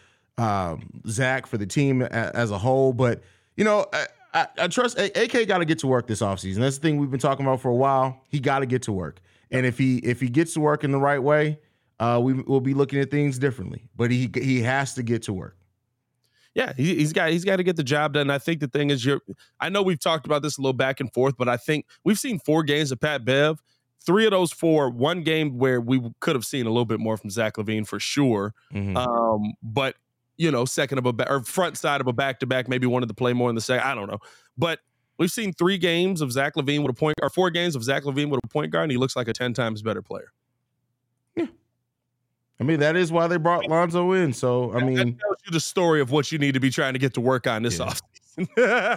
um, 0.41 1.01
Zach, 1.07 1.45
for 1.45 1.57
the 1.57 1.65
team 1.65 2.01
a, 2.01 2.05
as 2.05 2.51
a 2.51 2.57
whole. 2.57 2.93
But 2.93 3.21
you 3.55 3.63
know, 3.63 3.85
I, 3.93 4.07
I, 4.33 4.47
I 4.57 4.67
trust 4.67 4.97
AK 4.97 5.47
got 5.47 5.59
to 5.59 5.65
get 5.65 5.79
to 5.79 5.87
work 5.87 6.07
this 6.07 6.21
offseason. 6.21 6.57
That's 6.57 6.77
the 6.77 6.81
thing 6.81 6.97
we've 6.97 7.11
been 7.11 7.19
talking 7.19 7.45
about 7.45 7.61
for 7.61 7.69
a 7.69 7.75
while. 7.75 8.21
He 8.29 8.39
got 8.39 8.59
to 8.59 8.65
get 8.65 8.81
to 8.83 8.91
work, 8.91 9.21
and 9.51 9.65
if 9.65 9.77
he 9.77 9.97
if 9.97 10.19
he 10.19 10.29
gets 10.29 10.53
to 10.55 10.59
work 10.59 10.83
in 10.83 10.91
the 10.91 10.99
right 10.99 11.21
way, 11.21 11.59
uh, 11.99 12.19
we 12.21 12.33
will 12.33 12.61
be 12.61 12.73
looking 12.73 12.99
at 12.99 13.11
things 13.11 13.37
differently. 13.37 13.87
But 13.95 14.09
he 14.11 14.29
he 14.33 14.61
has 14.61 14.95
to 14.95 15.03
get 15.03 15.23
to 15.23 15.33
work. 15.33 15.57
Yeah, 16.53 16.73
he, 16.75 16.99
has 16.99 17.13
got 17.13 17.29
he's 17.31 17.45
got 17.45 17.57
to 17.57 17.63
get 17.63 17.77
the 17.77 17.83
job 17.83 18.13
done. 18.13 18.29
I 18.29 18.37
think 18.37 18.59
the 18.59 18.67
thing 18.67 18.89
is, 18.89 19.05
you're. 19.05 19.21
I 19.59 19.69
know 19.69 19.83
we've 19.83 19.99
talked 19.99 20.25
about 20.25 20.41
this 20.41 20.57
a 20.57 20.61
little 20.61 20.73
back 20.73 20.99
and 20.99 21.13
forth, 21.13 21.35
but 21.37 21.47
I 21.47 21.57
think 21.57 21.85
we've 22.03 22.19
seen 22.19 22.39
four 22.39 22.63
games 22.63 22.91
of 22.91 22.99
Pat 22.99 23.23
Bev 23.23 23.61
three 24.03 24.25
of 24.25 24.31
those 24.31 24.51
four, 24.51 24.89
one 24.89 25.21
game 25.21 25.57
where 25.59 25.79
we 25.79 26.01
could 26.19 26.35
have 26.35 26.43
seen 26.43 26.65
a 26.65 26.69
little 26.69 26.85
bit 26.85 26.99
more 26.99 27.17
from 27.17 27.29
Zach 27.29 27.55
LaVine 27.57 27.87
for 27.87 27.99
sure. 27.99 28.53
Mm-hmm. 28.73 28.97
Um, 28.97 29.53
but 29.61 29.95
you 30.41 30.49
know, 30.51 30.65
second 30.65 30.97
of 30.97 31.05
a 31.05 31.13
ba- 31.13 31.31
or 31.31 31.43
front 31.43 31.77
side 31.77 32.01
of 32.01 32.07
a 32.07 32.13
back 32.13 32.39
to 32.39 32.47
back, 32.47 32.67
maybe 32.67 32.87
wanted 32.87 33.07
to 33.09 33.13
play 33.13 33.31
more 33.31 33.49
in 33.49 33.55
the 33.55 33.61
second. 33.61 33.87
I 33.87 33.93
don't 33.93 34.09
know, 34.09 34.17
but 34.57 34.79
we've 35.19 35.31
seen 35.31 35.53
three 35.53 35.77
games 35.77 36.19
of 36.19 36.31
Zach 36.31 36.55
LaVine 36.55 36.81
with 36.81 36.89
a 36.89 36.93
point, 36.93 37.15
or 37.21 37.29
four 37.29 37.51
games 37.51 37.75
of 37.75 37.83
Zach 37.83 38.03
LaVine 38.03 38.29
with 38.29 38.39
a 38.43 38.47
point 38.47 38.71
guard, 38.71 38.83
and 38.83 38.91
he 38.91 38.97
looks 38.97 39.15
like 39.15 39.27
a 39.27 39.33
ten 39.33 39.53
times 39.53 39.83
better 39.83 40.01
player. 40.01 40.31
Yeah. 41.35 41.45
I 42.59 42.63
mean, 42.63 42.79
that 42.79 42.95
is 42.95 43.11
why 43.11 43.27
they 43.27 43.37
brought 43.37 43.69
Lonzo 43.69 44.13
in. 44.13 44.33
So, 44.33 44.73
I 44.73 44.83
mean, 44.83 44.95
that 44.95 45.19
tells 45.19 45.37
you 45.45 45.51
the 45.51 45.59
story 45.59 46.01
of 46.01 46.09
what 46.09 46.31
you 46.31 46.39
need 46.39 46.55
to 46.55 46.59
be 46.59 46.71
trying 46.71 46.93
to 46.93 46.99
get 46.99 47.13
to 47.13 47.21
work 47.21 47.45
on 47.45 47.61
this 47.61 47.77
yeah. 47.77 47.85
offseason. 47.85 48.47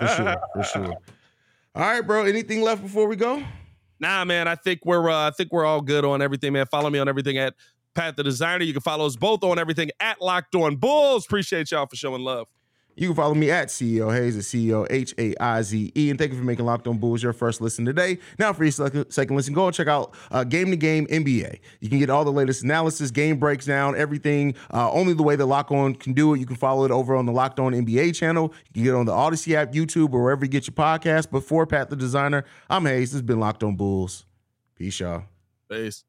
for 0.01 0.09
sure, 0.17 0.37
for 0.55 0.63
sure. 0.65 0.95
All 1.75 1.83
right, 1.83 2.01
bro. 2.01 2.25
Anything 2.25 2.63
left 2.63 2.83
before 2.83 3.07
we 3.07 3.17
go? 3.17 3.43
Nah, 4.01 4.25
man, 4.25 4.49
I 4.49 4.55
think 4.55 4.81
we're 4.85 5.11
uh, 5.11 5.29
I 5.29 5.31
think 5.31 5.53
we're 5.53 5.65
all 5.65 5.81
good 5.81 6.05
on 6.05 6.23
everything, 6.23 6.55
man. 6.55 6.67
Follow 6.67 6.89
me 6.89 6.99
on 6.99 7.09
everything 7.09 7.39
at 7.39 7.55
Pat 7.95 8.17
the 8.17 8.23
Designer. 8.23 8.65
You 8.65 8.73
can 8.73 8.83
follow 8.83 9.07
us 9.07 9.17
both 9.17 9.43
on 9.45 9.59
everything 9.59 9.91
at 10.01 10.21
Locked 10.21 10.55
On 10.55 10.77
Bulls. 10.77 11.25
Appreciate 11.25 11.71
y'all 11.71 11.87
for 11.87 11.97
showing 11.97 12.23
love. 12.23 12.49
You 12.97 13.09
can 13.09 13.17
follow 13.17 13.35
me 13.35 13.51
at 13.51 13.69
CEO 13.69 14.15
Haize, 14.15 14.37
at 14.37 14.45
CEO 14.45 14.87
H 14.89 15.15
A 15.19 15.35
I 15.43 15.63
Z 15.63 15.93
E. 15.97 16.11
And 16.11 16.19
thank 16.19 16.33
you 16.33 16.39
for 16.39 16.45
making 16.45 16.65
Locked 16.65 16.87
On 16.87 16.97
Bulls 16.97 17.23
your 17.23 17.33
first 17.33 17.61
listen 17.61 17.85
today. 17.85 18.19
Now, 18.39 18.53
for 18.53 18.65
your 18.65 18.71
second, 18.71 19.11
second 19.11 19.37
listen, 19.37 19.53
go 19.53 19.67
and 19.67 19.75
check 19.75 19.89
out 19.89 20.15
uh, 20.31 20.45
Game 20.45 20.71
to 20.71 20.77
Game 20.77 21.07
NBA. 21.09 21.59
You 21.81 21.89
can 21.89 21.99
get 21.99 22.09
all 22.09 22.25
the 22.25 22.33
latest 22.33 22.63
analysis, 22.63 23.11
game 23.11 23.39
breaks 23.39 23.67
down, 23.67 23.97
everything, 23.97 24.55
uh, 24.73 24.91
only 24.93 25.13
the 25.13 25.25
way 25.25 25.35
that 25.35 25.47
Lock 25.47 25.73
On 25.73 25.95
can 25.95 26.13
do 26.13 26.35
it. 26.35 26.41
You 26.41 26.47
can 26.47 26.57
follow 26.57 26.85
it 26.85 26.91
over 26.91 27.17
on 27.17 27.27
the 27.27 27.33
Locked 27.33 27.59
On 27.59 27.73
NBA 27.73 28.15
channel. 28.15 28.55
You 28.69 28.75
can 28.75 28.85
get 28.85 28.95
on 28.95 29.07
the 29.07 29.13
Odyssey 29.13 29.57
app, 29.57 29.73
YouTube, 29.73 30.13
or 30.13 30.23
wherever 30.23 30.45
you 30.45 30.51
get 30.51 30.67
your 30.69 30.75
podcast. 30.75 31.31
Before 31.31 31.67
Pat 31.67 31.91
the 31.91 31.97
Designer, 31.97 32.45
I'm 32.71 32.85
Haize. 32.85 33.11
This 33.11 33.15
has 33.15 33.23
been 33.23 33.41
Locked 33.41 33.65
On 33.65 33.75
Bulls. 33.75 34.25
Peace, 34.77 35.01
y'all. 35.01 35.25
Peace. 35.69 36.05